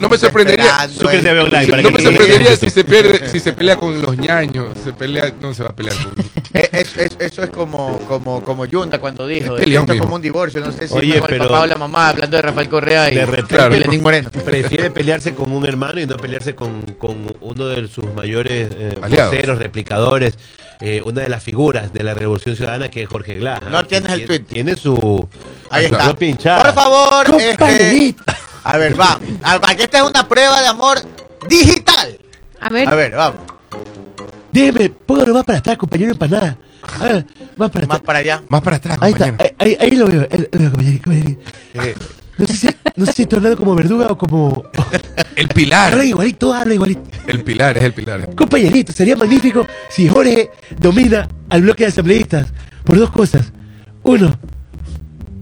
[0.00, 0.84] No me sorprendería.
[0.84, 5.32] el no me sorprendería si se pierde, si se pelea con los ñaños, se pelea,
[5.40, 6.14] no se va a pelear con
[6.54, 10.00] Eh, es- es- eso es como, como, como Yunda cuando dijo, Es peleón esto es
[10.00, 12.42] como un divorcio, no sé si Oye, pero- el papá o la mamá hablando de
[12.42, 14.30] Rafael Correa y, De repente- Lenín Moreno.
[14.30, 18.96] Prefiere pelearse con un hermano y no pelearse con, con uno de sus mayores eh,
[19.00, 20.34] voceros, replicadores,
[20.80, 23.62] eh, una de las figuras de la Revolución Ciudadana que es Jorge Glass.
[23.70, 24.40] No tienes el tweet.
[24.40, 25.28] Tiene su,
[25.70, 26.04] Ahí su está.
[26.06, 26.62] propia hinchada.
[26.62, 28.38] Por favor, este, Compañerita.
[28.64, 29.20] A ver, vamos.
[29.42, 30.98] A- Para que esta es una prueba de amor
[31.48, 32.18] digital.
[32.60, 32.88] A ver.
[32.88, 33.40] A ver, vamos.
[34.52, 36.56] Dime, póngalo más para atrás, compañero empanada.
[37.00, 38.00] A ver, más para Más atrás.
[38.06, 38.42] para allá.
[38.48, 39.56] Más para atrás, Ahí está, compañero.
[39.58, 41.40] ahí, ahí- ahí lo veo, ahí lo veo, compañero, compañero.
[41.74, 41.94] Eh,
[42.36, 44.64] No sé si, no sé si estoy hablando como verduga o como.
[45.36, 45.92] El pilar.
[45.92, 47.02] Habla igualito, habla igualito.
[47.26, 48.34] El pilar, es el pilar.
[48.34, 52.48] Compañerito, sería magnífico si Jorge domina al bloque de asambleístas
[52.84, 53.52] por dos cosas.
[54.02, 54.32] Uno,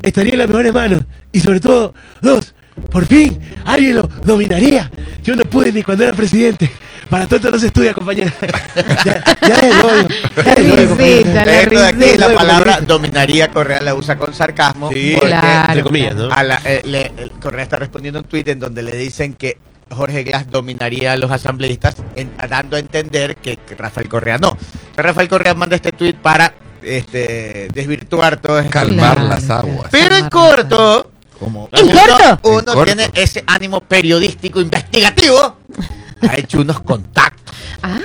[0.02, 1.00] estaría en las mejores manos.
[1.32, 1.92] Y sobre todo,
[2.22, 2.54] dos,
[2.90, 4.90] por fin alguien lo dominaría.
[5.22, 6.70] Yo no pude ni cuando era presidente.
[7.08, 8.32] Para tanto no se estudia, compañera.
[9.04, 9.74] ya, ya es.
[9.82, 10.54] Ya compañera.
[10.54, 14.90] Risita, la Esto de aquí, la palabra dominaría Correa la usa con sarcasmo.
[14.90, 15.68] Sí, porque Claro.
[15.68, 16.32] entre comillas, ¿no?
[16.32, 19.58] a la- eh, le- Correa está respondiendo un tuit en donde le dicen que
[19.90, 24.56] Jorge Glass dominaría a los asambleístas, en- dando a entender que, Rafael Correa no.
[24.96, 28.70] Rafael Correa manda este tuit para este, desvirtuar todo esto.
[28.70, 29.88] Calmar Claro, las aguas.
[29.90, 31.11] Pero en corto,
[31.42, 35.56] como ¿En uno, uno tiene ese ánimo periodístico investigativo,
[36.20, 37.56] ha hecho unos contactos.
[37.82, 37.98] Ah,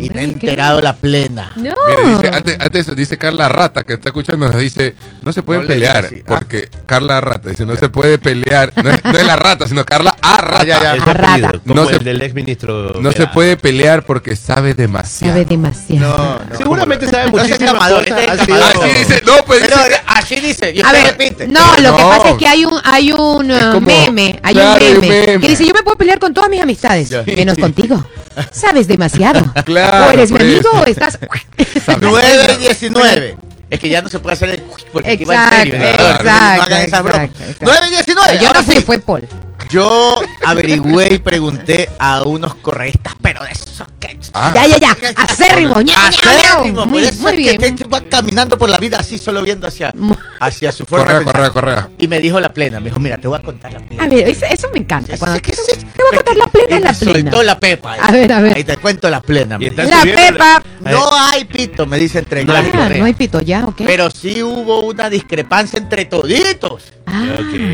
[0.00, 1.52] y Andrés, qué- enterado la plena.
[1.56, 1.74] No.
[1.88, 5.62] Mire, dice, antes, antes dice Carla Rata, que está escuchando, nos dice, no se pueden
[5.62, 6.24] No pelear, así, ah.
[6.26, 9.84] porque Carla Rata dice, no se puede pelear, no es, no es la rata, sino
[9.84, 10.64] Carla A Rata.
[10.64, 11.04] ya, ya.
[11.04, 13.00] Como No se- el del exministro.
[13.00, 15.34] No se puede pelear porque sabe demasiado.
[15.34, 16.18] Sabe demasiado.
[16.18, 16.56] No, no.
[16.56, 18.06] Seguramente sabe muchísimas cosas.
[18.06, 18.84] es ha sido- encamador.
[18.84, 19.76] Así dice, no, pues Pero
[20.06, 21.46] así dice, y A ver, repite.
[21.48, 24.84] no, lo que pasa es que hay un, hay un uh, como- meme, hay claro,
[24.86, 25.40] un meme, meme.
[25.40, 28.04] que dice, yo me puedo pelear con todas mis amistades, menos contigo.
[28.50, 29.40] Sabes demasiado.
[29.64, 30.80] Claro, o eres mi por amigo eso.
[30.82, 31.18] o estás...
[32.00, 33.36] 9 y 19.
[33.70, 34.62] Es que ya no se puede hacer el
[34.92, 35.74] porque aquí va en serio.
[35.74, 36.10] Exacto, ¿no?
[36.10, 37.24] exacto, No hagan esas bromas.
[37.24, 37.64] exacto, exacto.
[37.66, 38.38] 9 y 19.
[38.38, 38.80] Yo ahora no fui, sí.
[38.82, 39.28] fue Paul.
[39.70, 44.18] Yo averigüé y pregunté a unos correístas, pero de esos que.
[44.32, 44.52] Ah.
[44.54, 44.96] Ya, ya, ya.
[45.16, 45.74] Acérrimo.
[45.96, 47.58] Acérrimo, Muy, eso muy es bien.
[47.58, 49.92] que, que van caminando por la vida así, solo viendo hacia,
[50.40, 51.88] hacia su forma Correa, correa, correa.
[51.98, 54.04] Y me dijo la plena, me dijo, mira, te voy a contar la plena.
[54.04, 55.16] A ver, eso, eso me encanta.
[55.18, 55.63] Cuando, ¿Qué te, es eso?
[55.96, 57.30] Te voy a contar la plena, Y la me plena.
[57.30, 57.94] Soltó la pepa.
[57.94, 58.56] A ver, a ver.
[58.56, 59.58] Ahí te cuento la plena.
[59.58, 59.70] Me.
[59.70, 60.62] La Pepa.
[60.80, 62.54] No hay pito, me dice entre No.
[62.54, 62.62] Ah,
[62.96, 63.82] no hay pito ya, ¿ok?
[63.84, 66.82] Pero sí hubo una discrepancia entre toditos.
[67.06, 67.24] Ah,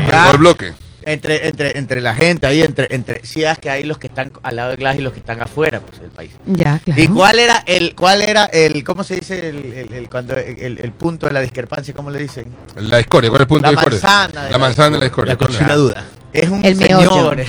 [0.09, 0.25] Ya.
[0.27, 0.73] Por bloque.
[1.03, 4.31] Entre, entre, entre la gente ahí, entre, entre, sí, es que hay los que están
[4.43, 6.29] al lado de Glass y los que están afuera, pues, del país.
[6.45, 7.01] ya, claro.
[7.01, 10.77] ¿Y cuál era el, cuál era el, cómo se dice el, el, el- cuando el,
[10.77, 12.45] el punto de la discrepancia, cómo le dicen?
[12.75, 13.99] La escoria, ¿cuál es el punto La de escoria?
[13.99, 15.31] manzana de La la manzana de la escoria.
[15.33, 15.53] escoria.
[15.53, 16.05] La cochina duda.
[16.33, 17.43] Es un El señor.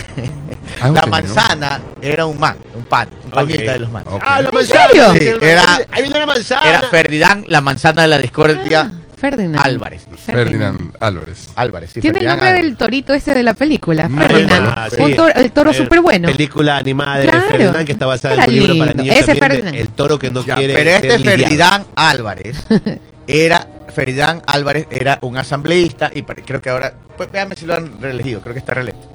[0.80, 4.08] Ah, la manzana era un man, un pan, un panita de los manes.
[4.12, 4.22] Ok.
[4.26, 4.88] Ah, la ¿En manzana.
[5.18, 6.68] Sí, era- Ahí viene la manzana.
[6.68, 9.64] Era Ferdinand, la manzana de la discordia Ferdinand.
[9.64, 10.04] Álvarez.
[10.16, 11.48] Ferdinand Álvarez.
[11.54, 12.64] Álvarez, sí, Tiene el nombre Álvarez.
[12.66, 14.72] del torito este de la película, Ah, Ferdinand.
[14.76, 15.00] ah, sí.
[15.00, 16.26] Un toro- el toro súper bueno.
[16.28, 17.46] Película animada de Claro.
[17.48, 19.74] Ferdinand que está basada en un libro para niños Ese también Ferdinand.
[19.76, 21.38] El toro que no Ya, quiere pero este ser lidiado.
[21.40, 22.56] Ferdinand Álvarez
[23.26, 28.00] era Ferdinand Álvarez era un asambleísta y creo que ahora pues véame si lo han
[28.00, 29.08] reelegido, creo que está reelecto.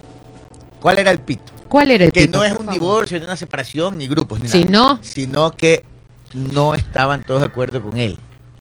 [0.80, 1.52] ¿Cuál era el pito?
[1.68, 4.48] ¿Cuál era el Que pito, no es un divorcio, ni una separación, ni grupos, ni
[4.48, 4.94] Si nada.
[4.94, 5.84] no- Sino que
[6.34, 8.18] no estaban todos de acuerdo con él.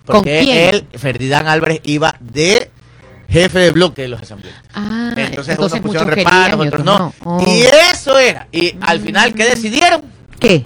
[0.06, 0.74] ¿Con Porque quién?
[0.74, 2.70] él, Ferdinand Álvarez, iba de
[3.28, 4.64] jefe de bloque de los asambleístas.
[4.74, 7.12] Ah, Entonces, unos pusieron reparos, otros no.
[7.24, 7.44] Oh.
[7.46, 8.48] Y eso era.
[8.52, 10.02] Y al final, ¿qué decidieron?
[10.40, 10.64] ¿Qué?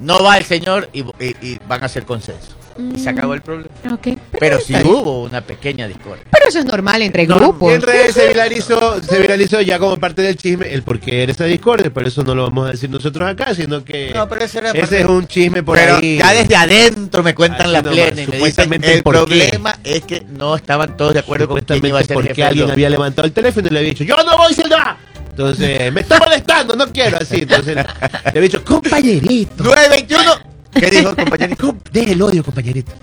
[0.00, 2.50] No va el señor y, y- y van a hacer consenso.
[2.94, 3.68] Y se acabó el problema.
[3.92, 4.08] Ok,
[4.38, 4.94] Pero sí está bien.
[4.96, 6.24] hubo una pequeña discordia.
[6.30, 7.72] Pero eso es normal entre grupos.
[7.72, 11.32] en redes se viralizó, se viralizó ya como parte del chisme el por qué era
[11.32, 14.44] esa discordia, por eso no lo vamos a decir nosotros acá, sino que No, pero
[14.44, 16.18] ese era ese es un chisme por Pero ahí.
[16.18, 19.02] ya desde adentro me cuentan Así la nomás, plena y me dicen, supuestamente el qué.
[19.02, 22.40] problema es que no estaban todos de acuerdo con quién iba a ser porque jefe
[22.42, 24.96] de alguien había levantado el teléfono y le había dicho, yo no voy a nada.
[25.30, 27.40] Entonces, me está molestando, no quiero así.
[27.40, 27.84] Entonces, le
[28.26, 29.64] había dicho, compañerito.
[29.64, 30.51] 921.
[30.74, 31.66] ¿Qué dijo el compañerito?
[31.66, 32.92] Com- Deje el odio, compañerito.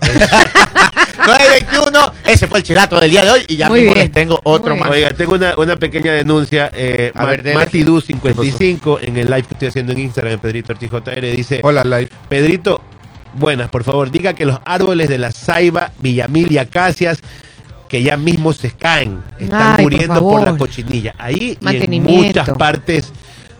[1.26, 2.12] 921.
[2.26, 4.06] Ese fue el chilato del día de hoy y ya Muy mismo bien.
[4.06, 4.90] les tengo otro Muy más.
[4.90, 6.70] Oiga, tengo una, una pequeña denuncia.
[6.74, 7.54] Eh, A ver.
[7.54, 11.84] Matidu 55 en el live que estoy haciendo en Instagram, Pedrito Ortiz JR, dice: Hola,
[11.84, 12.08] live.
[12.28, 12.80] Pedrito,
[13.34, 17.20] buenas, por favor, diga que los árboles de la Ceiba, Villamil y Acacias,
[17.88, 21.14] que ya mismo se caen, están Ay, por muriendo por, la cochinilla.
[21.18, 23.12] Ahí y en muchas partes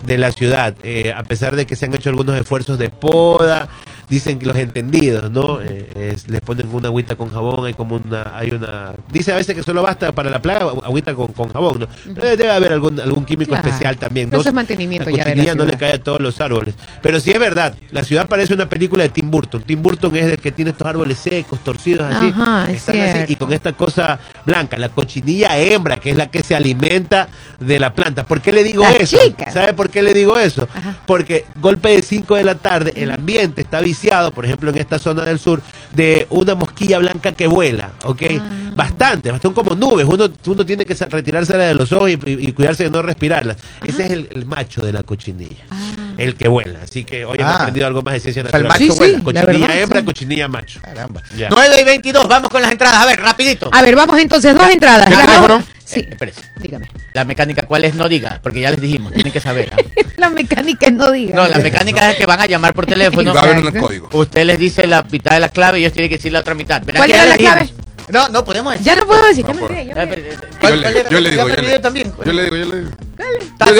[0.06, 3.68] de la ciudad, eh, a pesar de que se han hecho algunos esfuerzos de poda,
[4.11, 5.61] dicen que los entendidos, ¿no?
[5.62, 9.36] Eh, es- les ponen una agüita con jabón, hay como una, hay una, dice a
[9.36, 11.88] veces que solo basta para la plaga agüita con, con jabón, ¿no?
[12.14, 13.66] Pero debe haber algún, algún químico Claro.
[13.68, 14.38] especial también, ¿no?
[14.40, 16.74] eso es mantenimiento la ya de la no le cae a todos los árboles.
[17.02, 19.62] Pero sí es verdad, la ciudad parece una película de Tim Burton.
[19.62, 22.26] Tim Burton es el que tiene estos árboles secos, torcidos así.
[22.28, 26.42] Ajá, es así, y con esta cosa blanca, la cochinilla hembra, que es la que
[26.42, 27.28] se alimenta
[27.61, 28.24] de la planta.
[28.24, 29.18] ¿Por qué le digo eso?
[29.24, 29.50] chica.
[29.50, 30.66] ¿Sabe por qué le digo eso?
[30.74, 30.96] Ajá.
[31.06, 33.80] Porque golpe de 5 de la tarde, el ambiente está
[34.34, 35.61] por ejemplo, en esta zona del sur,
[35.94, 38.22] de una mosquilla blanca que vuela, ¿ok?
[38.40, 38.51] Ah.
[38.74, 40.07] Bastante, son como nubes.
[40.09, 43.57] Uno, uno tiene que retirársela de los ojos y, cuidarse de no respirarlas.
[43.84, 45.64] Ese es el, el macho de la cochinilla,
[46.16, 46.80] el que vuela.
[46.82, 47.57] Así que hoy hemos Ah.
[47.61, 48.80] aprendido algo más de ciencia O sea, el natural.
[48.88, 49.18] macho Sí, vuela.
[49.18, 49.24] sí.
[49.24, 50.05] Cochinilla verdad, hembra, sí.
[50.07, 50.80] cochinilla macho.
[50.82, 51.22] Caramba.
[51.36, 51.48] Ya.
[51.51, 52.96] 9 y 22, vamos con las entradas.
[52.96, 53.68] A ver, rapidito.
[53.72, 55.09] A ver, vamos entonces, dos entradas.
[55.09, 55.64] ¿Qué?
[55.91, 56.01] Sí.
[56.01, 56.41] Eh, espérese.
[56.57, 56.88] Dígame.
[57.14, 57.95] La mecánica, ¿cuál es?
[57.95, 59.70] No diga, porque ya les dijimos, tienen que saber.
[59.72, 59.82] ¿ah?
[60.16, 61.34] La mecánica no diga.
[61.34, 63.32] No, la mecánica es que van a llamar por Y teléfono.
[63.34, 63.86] va a haber un Exacto.
[63.86, 64.09] código.
[64.12, 66.55] Usted les dice la mitad de la clave y ellos tienen que decir la otra
[66.55, 66.82] mitad.
[66.95, 67.70] ¿Cuál era la clave?
[68.11, 68.86] No, no podemos decir.
[68.86, 69.45] Ya no puedo decir.
[69.47, 69.72] No ya me puedo.
[69.72, 70.34] olvidé, ya A me ver, olvidé.
[70.34, 72.12] Yo ¿cuál- le, yo digo, yo le, también.
[72.24, 72.91] yo le digo, yo le digo.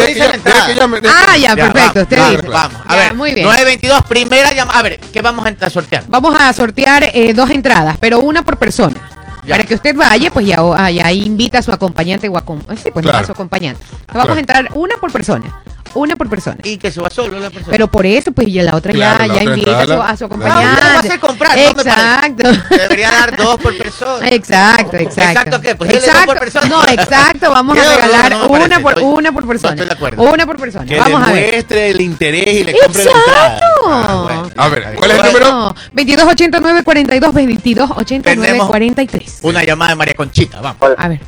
[0.07, 2.01] Dice ya- que Ah, ya, perfecto.
[2.03, 2.49] Usted vamos, dice.
[2.49, 3.15] Vamos, a Ya, ver.
[3.15, 3.47] Muy bien.
[3.47, 4.79] 922, primera llamada.
[4.79, 6.05] A ver, ¿qué vamos a sortear?
[6.09, 8.97] Vamos a sortear eh, dos entradas, pero una por persona.
[9.45, 9.55] Ya.
[9.57, 12.91] Para que usted vaya, pues ya, ah, ya invita a su acompañante o acom- sí,
[12.93, 13.19] pues Claro.
[13.19, 13.83] a su acompañante.
[14.09, 14.35] Vamos Claro.
[14.35, 15.63] a entrar una por persona.
[15.95, 16.57] Una por persona.
[16.63, 17.71] Y que se va solo la persona.
[17.73, 19.81] Pero por eso, pues ya la otra Claro, ya, la ya otra invita a su,
[19.93, 20.65] entrada a su la- acompañante.
[20.65, 21.91] No, usted va a hacer comprar, no me parece.
[21.91, 22.51] Exacto.
[22.77, 24.29] Debería dar dos por persona.
[24.29, 25.23] Exacto, exacto.
[25.41, 25.75] ¿Exacto qué?
[25.75, 26.27] Pues dele dos exacto.
[26.33, 26.69] por persona.
[26.69, 28.81] No, exacto, vamos a horror, regalar no me una parece.
[28.83, 29.71] por Estoy- una por persona.
[29.75, 30.23] no estoy de acuerdo.
[30.23, 30.85] Una por persona.
[30.87, 31.45] Que vamos a ver.
[31.47, 33.47] demuestre el interés y le compre la entrada.
[33.57, 33.67] Exacto.
[33.89, 34.51] Ah, bueno.
[34.57, 35.49] A ver, ¿cuál es el número?
[35.51, 39.39] No, 2289 42 22 89 Tenemos- 43.
[39.43, 40.77] Una llamada de María Conchita, vamos.
[40.97, 41.21] A ver.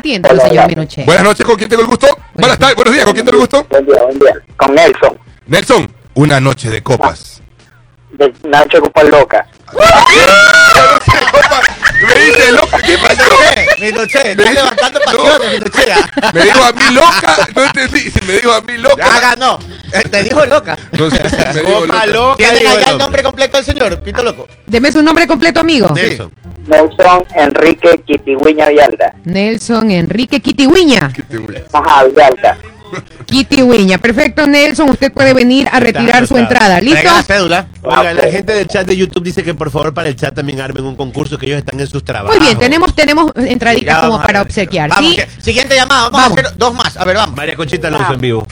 [0.00, 1.04] Atiéndalo, señor Minoche.
[1.04, 2.06] Buenas noches, ¿con quién tengo el gusto?
[2.34, 3.66] Buenas tardes, buenos días, ¿con quién tengo el gusto?
[3.70, 4.32] Buen día, buen día.
[4.58, 7.40] Con Nelson, Nelson, una noche de copas.
[8.12, 9.46] de Nacho Copa Loca.
[12.02, 13.22] Me dice loca, ¿qué pasó?
[13.80, 15.94] Mi noche, estás levantando pasiones, mi noche.
[16.34, 19.20] Me dijo a mí loca, no entendí, me dijo a mí Ya loca.
[19.20, 19.58] ganó.
[19.92, 20.76] Eh, Te dijo loca.
[20.92, 21.22] No sé,
[21.54, 22.06] me dijo Copa loca.
[22.06, 22.36] loca.
[22.36, 24.00] ¿Tienen digo allá el el nombre completo del señor?
[24.02, 24.46] Pito loco.
[24.66, 25.88] Deme su nombre completo, amigo.
[25.94, 26.30] Nelson.
[26.66, 29.14] Nelson Enrique Quipigüiña Villalda.
[29.24, 31.12] Nelson Enrique Kitiguiña.
[31.72, 32.56] Ajá, Villalda.
[33.26, 33.98] Kitiguiña.
[33.98, 34.90] Perfecto, Nelson.
[34.90, 36.80] Usted puede venir a retirar su entrada.
[36.80, 37.02] ¿Listo?
[37.04, 37.66] La cédula.
[37.82, 40.60] Oiga, la gente del chat de YouTube dice que por favor para el chat también
[40.60, 42.36] armen un concurso que ellos están en sus trabajos.
[42.36, 44.48] Muy bien, tenemos, tenemos entraditas como para ver.
[44.48, 44.90] obsequiar.
[44.90, 45.16] Vamos, ¿sí?
[45.16, 46.08] que- siguiente llamada.
[46.10, 46.38] Vamos, Vamos.
[46.38, 46.96] a hacer dos más.
[46.96, 47.36] A ver, vamos.
[47.36, 48.46] María Conchita Alonso en vivo.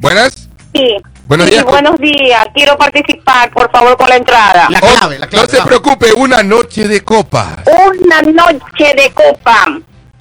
[0.00, 0.96] Buenas, Sí.
[1.32, 1.64] Buenos Sí, días.
[1.64, 2.44] buenos días.
[2.54, 4.66] Quiero participar, por favor, con la entrada.
[4.68, 5.46] La Oh, clave, la clave.
[5.46, 7.60] No se preocupe, una noche de copas.
[7.66, 9.64] Una noche de copa.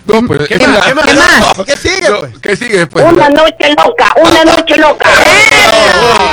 [0.06, 0.86] No, pero ¿Qué más?
[0.86, 1.06] ¿Qué más?
[1.06, 1.58] ¿Qué más?
[1.58, 2.40] No, ¿Qué sigue, pues?
[2.40, 3.06] ¿Qué sigue después?
[3.06, 4.14] Una noche loca.
[4.22, 5.10] Una noche loca.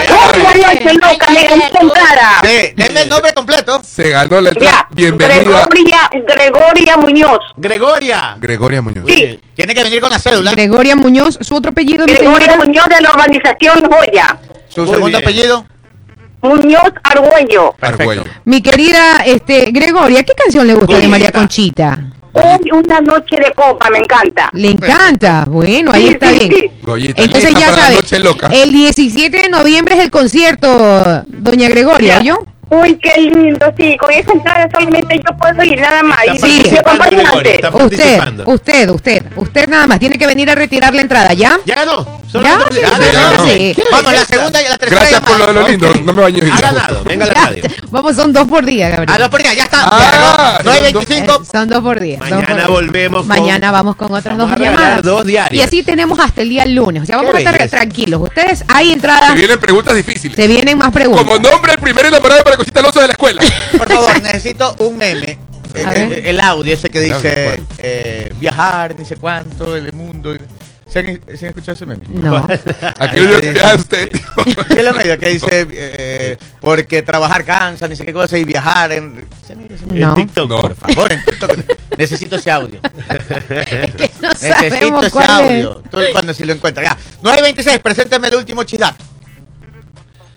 [0.09, 1.31] Una noche loca.
[1.33, 2.41] Me gané la entrada.
[2.43, 3.81] Sí, denme el nombre completo.
[3.85, 4.71] Se ganó la entrada.
[4.71, 4.89] Ya.
[4.91, 7.41] Bienvenida, Gregoria, Gregoria Muñoz.
[7.57, 8.37] Gregoria.
[8.41, 9.05] Gregoria Muñoz.
[9.07, 9.41] Sí.
[9.55, 10.53] Tiene que venir con la cédula.
[10.53, 12.57] Gregoria Muñoz, su otro apellido, Gregoria.
[12.57, 14.39] Muñoz de la urbanización Joya.
[14.69, 15.23] Su Muy segundo bien.
[15.23, 15.66] apellido.
[16.41, 17.75] Muñoz Argüello.
[17.81, 18.25] Argüello.
[18.45, 21.09] Mi querida este, Gregoria, ¿qué canción le gusta de.
[21.09, 21.99] María Conchita?
[22.61, 23.91] Uy, una noche de copa.
[23.91, 24.51] Me encanta.
[24.53, 25.45] Le encanta.
[25.49, 26.51] Bueno, ahí Sí, está sí, bien.
[26.53, 26.70] sí.
[26.82, 28.47] Goyita, Entonces ya para la sabe, noche loca.
[28.53, 32.39] el 17 de noviembre es el concierto, doña Gregoria, ¿yo?
[32.71, 33.73] Uy, qué lindo.
[33.79, 36.19] Sí, con esa entrada solamente yo puedo ir nada más.
[36.27, 36.77] Está Y Sí.
[36.77, 37.61] acompañante.
[37.61, 38.45] Usted, participando.
[38.47, 41.59] usted, usted, usted nada más, tiene que venir a retirar la entrada, ¿ya?
[41.64, 42.19] Ya ganó.
[42.31, 42.59] Solo ¿Ya?
[42.71, 43.45] Sí, Ya sí, ganó.
[43.47, 43.77] sí.
[43.91, 45.01] Vamos, la segunda y la tercera.
[45.01, 45.95] Gracias por lo de lo lindo.
[46.05, 46.43] No me bañé.
[46.53, 47.03] Ha ganado.
[47.05, 47.62] Venga a la radio.
[47.91, 49.09] Vamos, son dos por día, Gabriel.
[49.11, 49.79] Ah, no, por ya, ya está.
[49.91, 51.33] Ah, 925.
[51.43, 52.19] Eh, Son dos por día.
[52.19, 52.66] dos Mañana por día.
[52.66, 55.03] volvemos con- Mañana vamos con otras Vamos dos llamadas.
[55.03, 55.55] dos diarias.
[55.59, 57.05] Y así tenemos hasta el día lunes.
[57.05, 58.21] O sea, vamos a estar tranquilos.
[58.21, 60.37] Ustedes, hay entradas, Se vienen preguntas difíciles.
[60.37, 61.25] se vienen más preguntas.
[61.25, 63.41] Como nombre, el primer enamorado para Cosita Alonso de la escuela.
[63.79, 65.39] Por favor, necesito un meme.
[65.75, 70.35] El, audio ese que dice eh, viajar, dice cuánto, el mundo.
[70.89, 72.03] ¿Se han, se han escuchado ese meme?
[72.09, 72.37] No.
[72.99, 74.11] Aquí yo viaja usted.
[74.69, 78.43] ¿Qué es lo medio que dice eh, porque trabajar cansa, ni sé qué cosa, y
[78.43, 79.25] viajar en.
[79.93, 80.09] No.
[80.09, 80.51] En TikTok.
[80.51, 80.61] No.
[80.61, 81.59] Por favor, en TikTok.
[81.97, 82.81] necesito ese audio.
[82.81, 85.83] que no Necesito ese cuál audio.
[85.89, 86.89] Tú cuando si lo encuentras.
[86.89, 86.99] Ya.
[87.23, 89.05] 926, presénteme el último chidato.
[89.05, 89.09] es.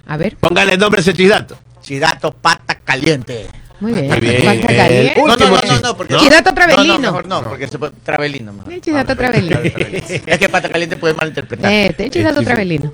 [0.06, 1.58] A ver, Póngale el nombre a ese chidato.
[1.82, 3.48] Chidato pata caliente.
[3.80, 4.08] muy bien.
[4.08, 4.46] Muy bien.
[4.46, 5.14] Pata caliente.
[5.18, 6.16] No, no, no, no, no, porque.
[6.18, 6.94] Chidato No, Travelino.
[6.94, 7.94] no, mejor no, porque se puede.
[8.04, 8.74] Travelino, mejor.
[8.74, 9.60] El chidato Travelino.
[10.26, 11.72] Es que pata caliente puede malinterpretar.
[11.72, 12.92] Eh, te chidato Travelino.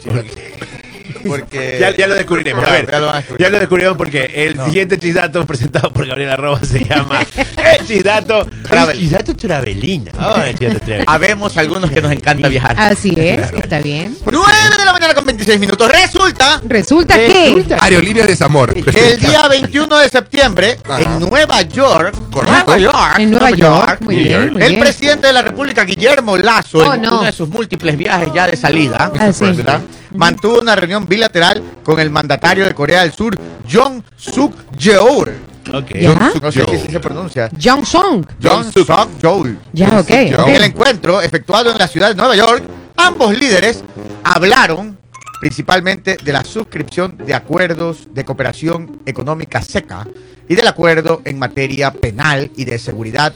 [1.27, 1.77] Porque.
[1.79, 2.63] Ya, ya lo descubriremos.
[2.63, 6.35] A Ya, ver, ya lo ya lo descubriremos porque el siguiente chidato presentado por Gabriela
[6.35, 7.19] Roba se llama
[7.79, 8.97] El chidato Travel.
[9.13, 10.11] El Travelina.
[10.45, 11.03] El chidato Travelina.
[11.07, 12.75] Habemos algunos que nos encanta viajar.
[12.77, 14.15] Así es, está bien.
[14.25, 14.47] 9
[14.77, 15.91] de la mañana con 26 minutos.
[15.91, 18.73] Resulta Resulta que Aerolíneas de Zamor.
[18.77, 21.01] el día 21 de septiembre, Ajá.
[21.01, 22.65] en Nueva York, Correcto.
[22.65, 24.79] Nueva York, en Nueva York, muy bien, muy el bien.
[24.81, 27.13] presidente de la República, Guillermo Lazo, Oh, en no.
[27.17, 29.79] uno de sus múltiples viajes ya de salida, Ah,
[30.15, 33.35] mantuvo una reunión bilateral con el mandatario de Corea del Sur,
[33.71, 35.35] Jong Suk Yeol.
[35.73, 35.91] Ok.
[35.99, 36.31] Ya.
[36.41, 37.49] No sé si se pronuncia.
[37.61, 38.23] Jong Song.
[38.41, 38.87] Jong Suk
[39.21, 39.57] Yeol.
[39.73, 40.09] Ya, ok.
[40.11, 42.63] En el encuentro efectuado en la ciudad de Nueva York,
[42.95, 43.83] ambos líderes
[44.23, 44.97] hablaron
[45.41, 50.07] principalmente de la suscripción de acuerdos de cooperación económica seca
[50.47, 53.33] y del acuerdo en materia penal y de seguridad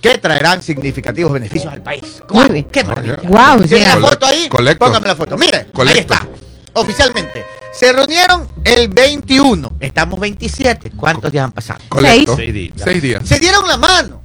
[0.00, 2.22] que traerán significativos beneficios al país.
[2.50, 2.64] Bien.
[2.70, 3.16] ¡Qué maravilla!
[3.24, 3.96] Guau, ¿Tiene ya.
[3.96, 4.48] la foto ahí?
[4.48, 4.84] Colecto.
[4.84, 5.36] Póngame la foto.
[5.36, 6.14] Mire, Colecto.
[6.14, 6.47] ahí está.
[6.74, 7.44] Oficialmente.
[7.72, 9.72] Se reunieron el 21.
[9.80, 10.90] Estamos 27.
[10.92, 11.80] ¿Cuántos días han pasado?
[12.00, 12.72] Seis días.
[12.82, 13.26] Seis días.
[13.28, 14.20] se dieron la mano,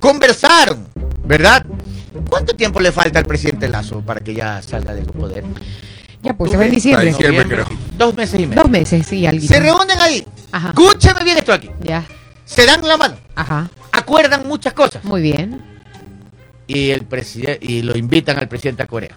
[0.00, 0.86] conversaron,
[1.24, 1.64] ¿verdad?
[2.28, 5.44] ¿Cuánto tiempo le falta al presidente Lazo para que ya salga del poder?
[6.22, 7.14] Ya, pues se va en diciembre.
[7.96, 8.62] Dos meses y medio.
[8.62, 9.46] Dos meses, sí, alguien.
[9.48, 10.26] Se reúnen ahí.
[10.50, 10.68] Ajá.
[10.70, 11.70] Escúchame bien esto aquí.
[11.80, 12.04] Ya,
[12.44, 13.16] Se dan la mano.
[13.34, 13.70] ajá.
[13.92, 15.04] Acuerdan muchas cosas.
[15.04, 15.62] Muy bien.
[16.66, 19.16] Y el presidente y lo invitan al presidente a Corea.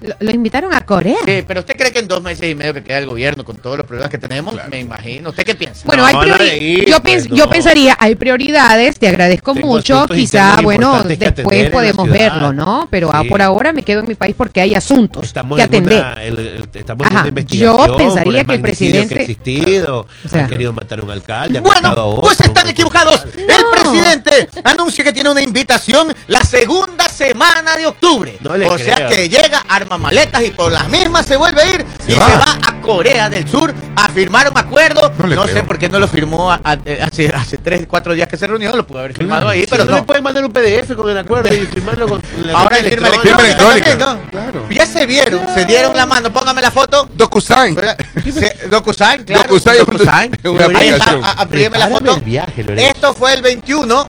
[0.00, 1.16] Lo, lo invitaron a Corea.
[1.24, 3.56] Sí, pero usted cree que en dos meses y medio que queda el gobierno con
[3.56, 4.68] todos los problemas que tenemos, Claro.
[4.70, 5.30] me imagino.
[5.30, 5.82] ¿Usted qué piensa?
[5.86, 7.36] Bueno, No, hay ir, yo, pues, no.
[7.36, 12.86] yo pensaría, hay prioridades, te agradezco Tengo mucho, quizá, bueno, después podemos verlo, ¿no?
[12.90, 13.28] Pero ah, Sí.
[13.28, 15.98] por ahora me quedo en mi país porque hay asuntos Estamos que en atender.
[16.00, 20.06] una, el- el- estamos Ajá, investigación yo por pensaría que el presidente- que ha existido,
[20.24, 23.24] O sea- han querido matar a un alcalde, a Bueno, otro, pues están equivocados.
[23.36, 28.38] El presidente anuncia que tiene una invitación la segunda semana de octubre.
[28.68, 32.12] O sea que llega, arma maletas y por las mismas se vuelve a ir y
[32.12, 32.58] Se se va.
[32.66, 35.12] a Corea del Sur a firmar un acuerdo.
[35.18, 35.54] No le No, creo.
[35.56, 38.46] sé por qué no lo firmó a- a- hace, hace tres, cuatro días que se
[38.46, 39.96] reunió, lo pudo haber firmado ahí, pero no, no.
[39.98, 43.22] le pueden mandar un PDF con el acuerdo y firmarlo con la Ahora firma electrónica.
[43.22, 43.58] electrónica.
[43.58, 43.98] Firma electrónica.
[43.98, 44.30] también, ¿no?
[44.30, 44.66] Claro.
[44.70, 46.32] Ya se vieron, se dieron la mano.
[46.32, 47.08] Póngame la foto.
[47.14, 47.76] DocuSign.
[48.32, 49.42] Se- DocuSign, claro.
[49.48, 50.32] DocuSign DocuSign.
[50.44, 51.24] una aplicación.
[51.24, 52.14] a- a- Aprígueme la foto.
[52.16, 52.90] el viaje, Lorenzo.
[52.90, 54.08] Esto fue el 21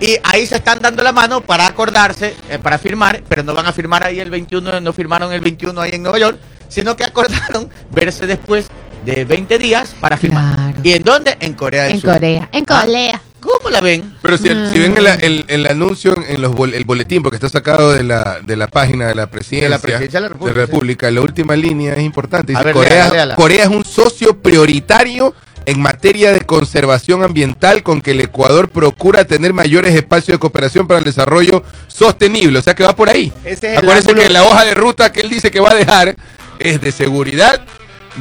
[0.00, 3.66] y ahí se están dando la mano para acordarse, eh, para firmar, pero no van
[3.66, 6.38] a firmar ahí el 21, no firmaron el 21 ahí en Nueva York,
[6.68, 8.66] sino que acordaron verse después
[9.04, 10.54] de 20 días para firmar.
[10.54, 10.78] Claro.
[10.82, 11.36] ¿Y en dónde?
[11.40, 12.12] En Corea del En Sur.
[12.12, 13.22] Corea, en Ah, Corea.
[13.40, 14.16] ¿Cómo la ven?
[14.20, 17.48] Pero si, si ven el, el- el anuncio en los bol- el boletín, porque está
[17.48, 20.60] sacado de la, de la página de la presidencia De la presidencia de la República,
[20.60, 22.52] República, la última línea es importante.
[22.52, 23.34] A Dice, ver, Corea, léala, léala.
[23.36, 25.34] Corea es un socio prioritario
[25.68, 30.86] en materia de conservación ambiental con que el Ecuador procura tener mayores espacios de cooperación
[30.86, 32.58] para el desarrollo sostenible.
[32.58, 33.30] O sea que va por ahí.
[33.44, 36.16] Ese es Acuérdense que la hoja de ruta que él dice que va a dejar
[36.58, 37.60] es de seguridad,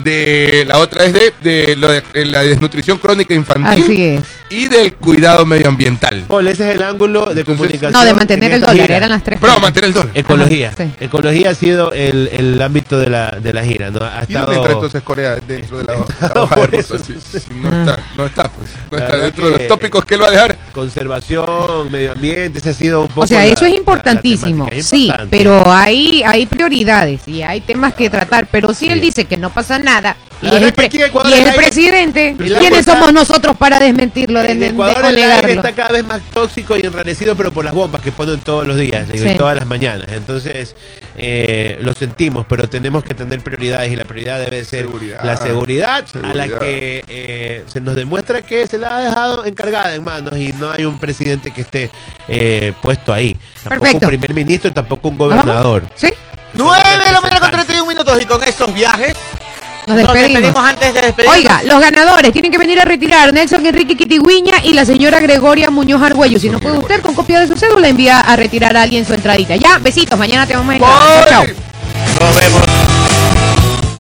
[0.04, 4.22] de la otra es de, de lo de- de la desnutrición crónica infantil Así es.
[4.50, 6.24] y del cuidado medioambiental.
[6.28, 7.92] Paul, ese es el ángulo de Entonces- comunicación.
[7.94, 8.98] No, de mantener en el dólar, gira.
[8.98, 9.40] eran las tres.
[9.40, 9.62] Pero cosas.
[9.64, 10.12] mantener el dólar.
[10.14, 10.68] Ecología.
[10.70, 10.92] Ajá, sí.
[11.00, 14.00] Ecología ha sido el, el ámbito de la, de la gira, ¿no?
[14.04, 14.46] Ha ¿Y estado...
[14.46, 15.94] dónde entra entonces Corea dentro de la,
[16.34, 16.98] la hoja de ruta?
[17.00, 18.70] Sí, sí, no está, no está, pues.
[18.92, 20.58] No está dentro de que- los tópicos que él va a dejar.
[20.78, 23.22] Conservación, medio ambiente, ese ha sido un poco.
[23.22, 24.68] O sea, la- eso es la- la importantísimo.
[24.72, 29.08] Es sí, pero hay, hay prioridades y hay temas que tratar, pero si él Sí.
[29.08, 32.86] dice que no pasa nada y es el, pre- y es el el presidente, ¿quiénes
[32.86, 36.78] somos nosotros para desmentirlo, de, de- Ecuador o el aire está cada vez más tóxico
[36.78, 40.08] y enrarecido, pero por las bombas que ponen todos los días y todas las mañanas.
[40.12, 40.76] Entonces,
[41.18, 45.24] eh, lo sentimos, pero tenemos que tener prioridades y la prioridad debe ser Seguridad.
[45.24, 46.60] la seguridad, a la Seguridad.
[46.60, 50.67] que eh, se nos demuestra que se la ha dejado encargada en manos y no
[50.72, 51.90] hay un presidente que esté
[52.28, 53.36] eh, puesto ahí.
[53.64, 54.06] Tampoco Perfecto.
[54.06, 55.36] un primer ministro, tampoco un ¿Vamos?
[55.36, 55.84] gobernador.
[55.96, 56.10] Sí,
[56.54, 59.16] 9 de la mañana con 31 minutos y con estos viajes
[59.88, 60.56] nos nos despedimos.
[60.58, 61.38] antes de despedirnos.
[61.38, 65.70] Oiga, los ganadores tienen que venir a retirar Nelson Enrique Quitigüiña y la señora Gregoria
[65.70, 66.40] Muñoz Argüello.
[66.40, 69.14] Si no puede usted, con copia de su cédula, envía a retirar a alguien su
[69.14, 69.56] entradita.
[69.56, 70.80] Ya, besitos, mañana te vamos a.
[70.80, 71.44] Chao, chao.
[71.46, 72.87] Nos vemos.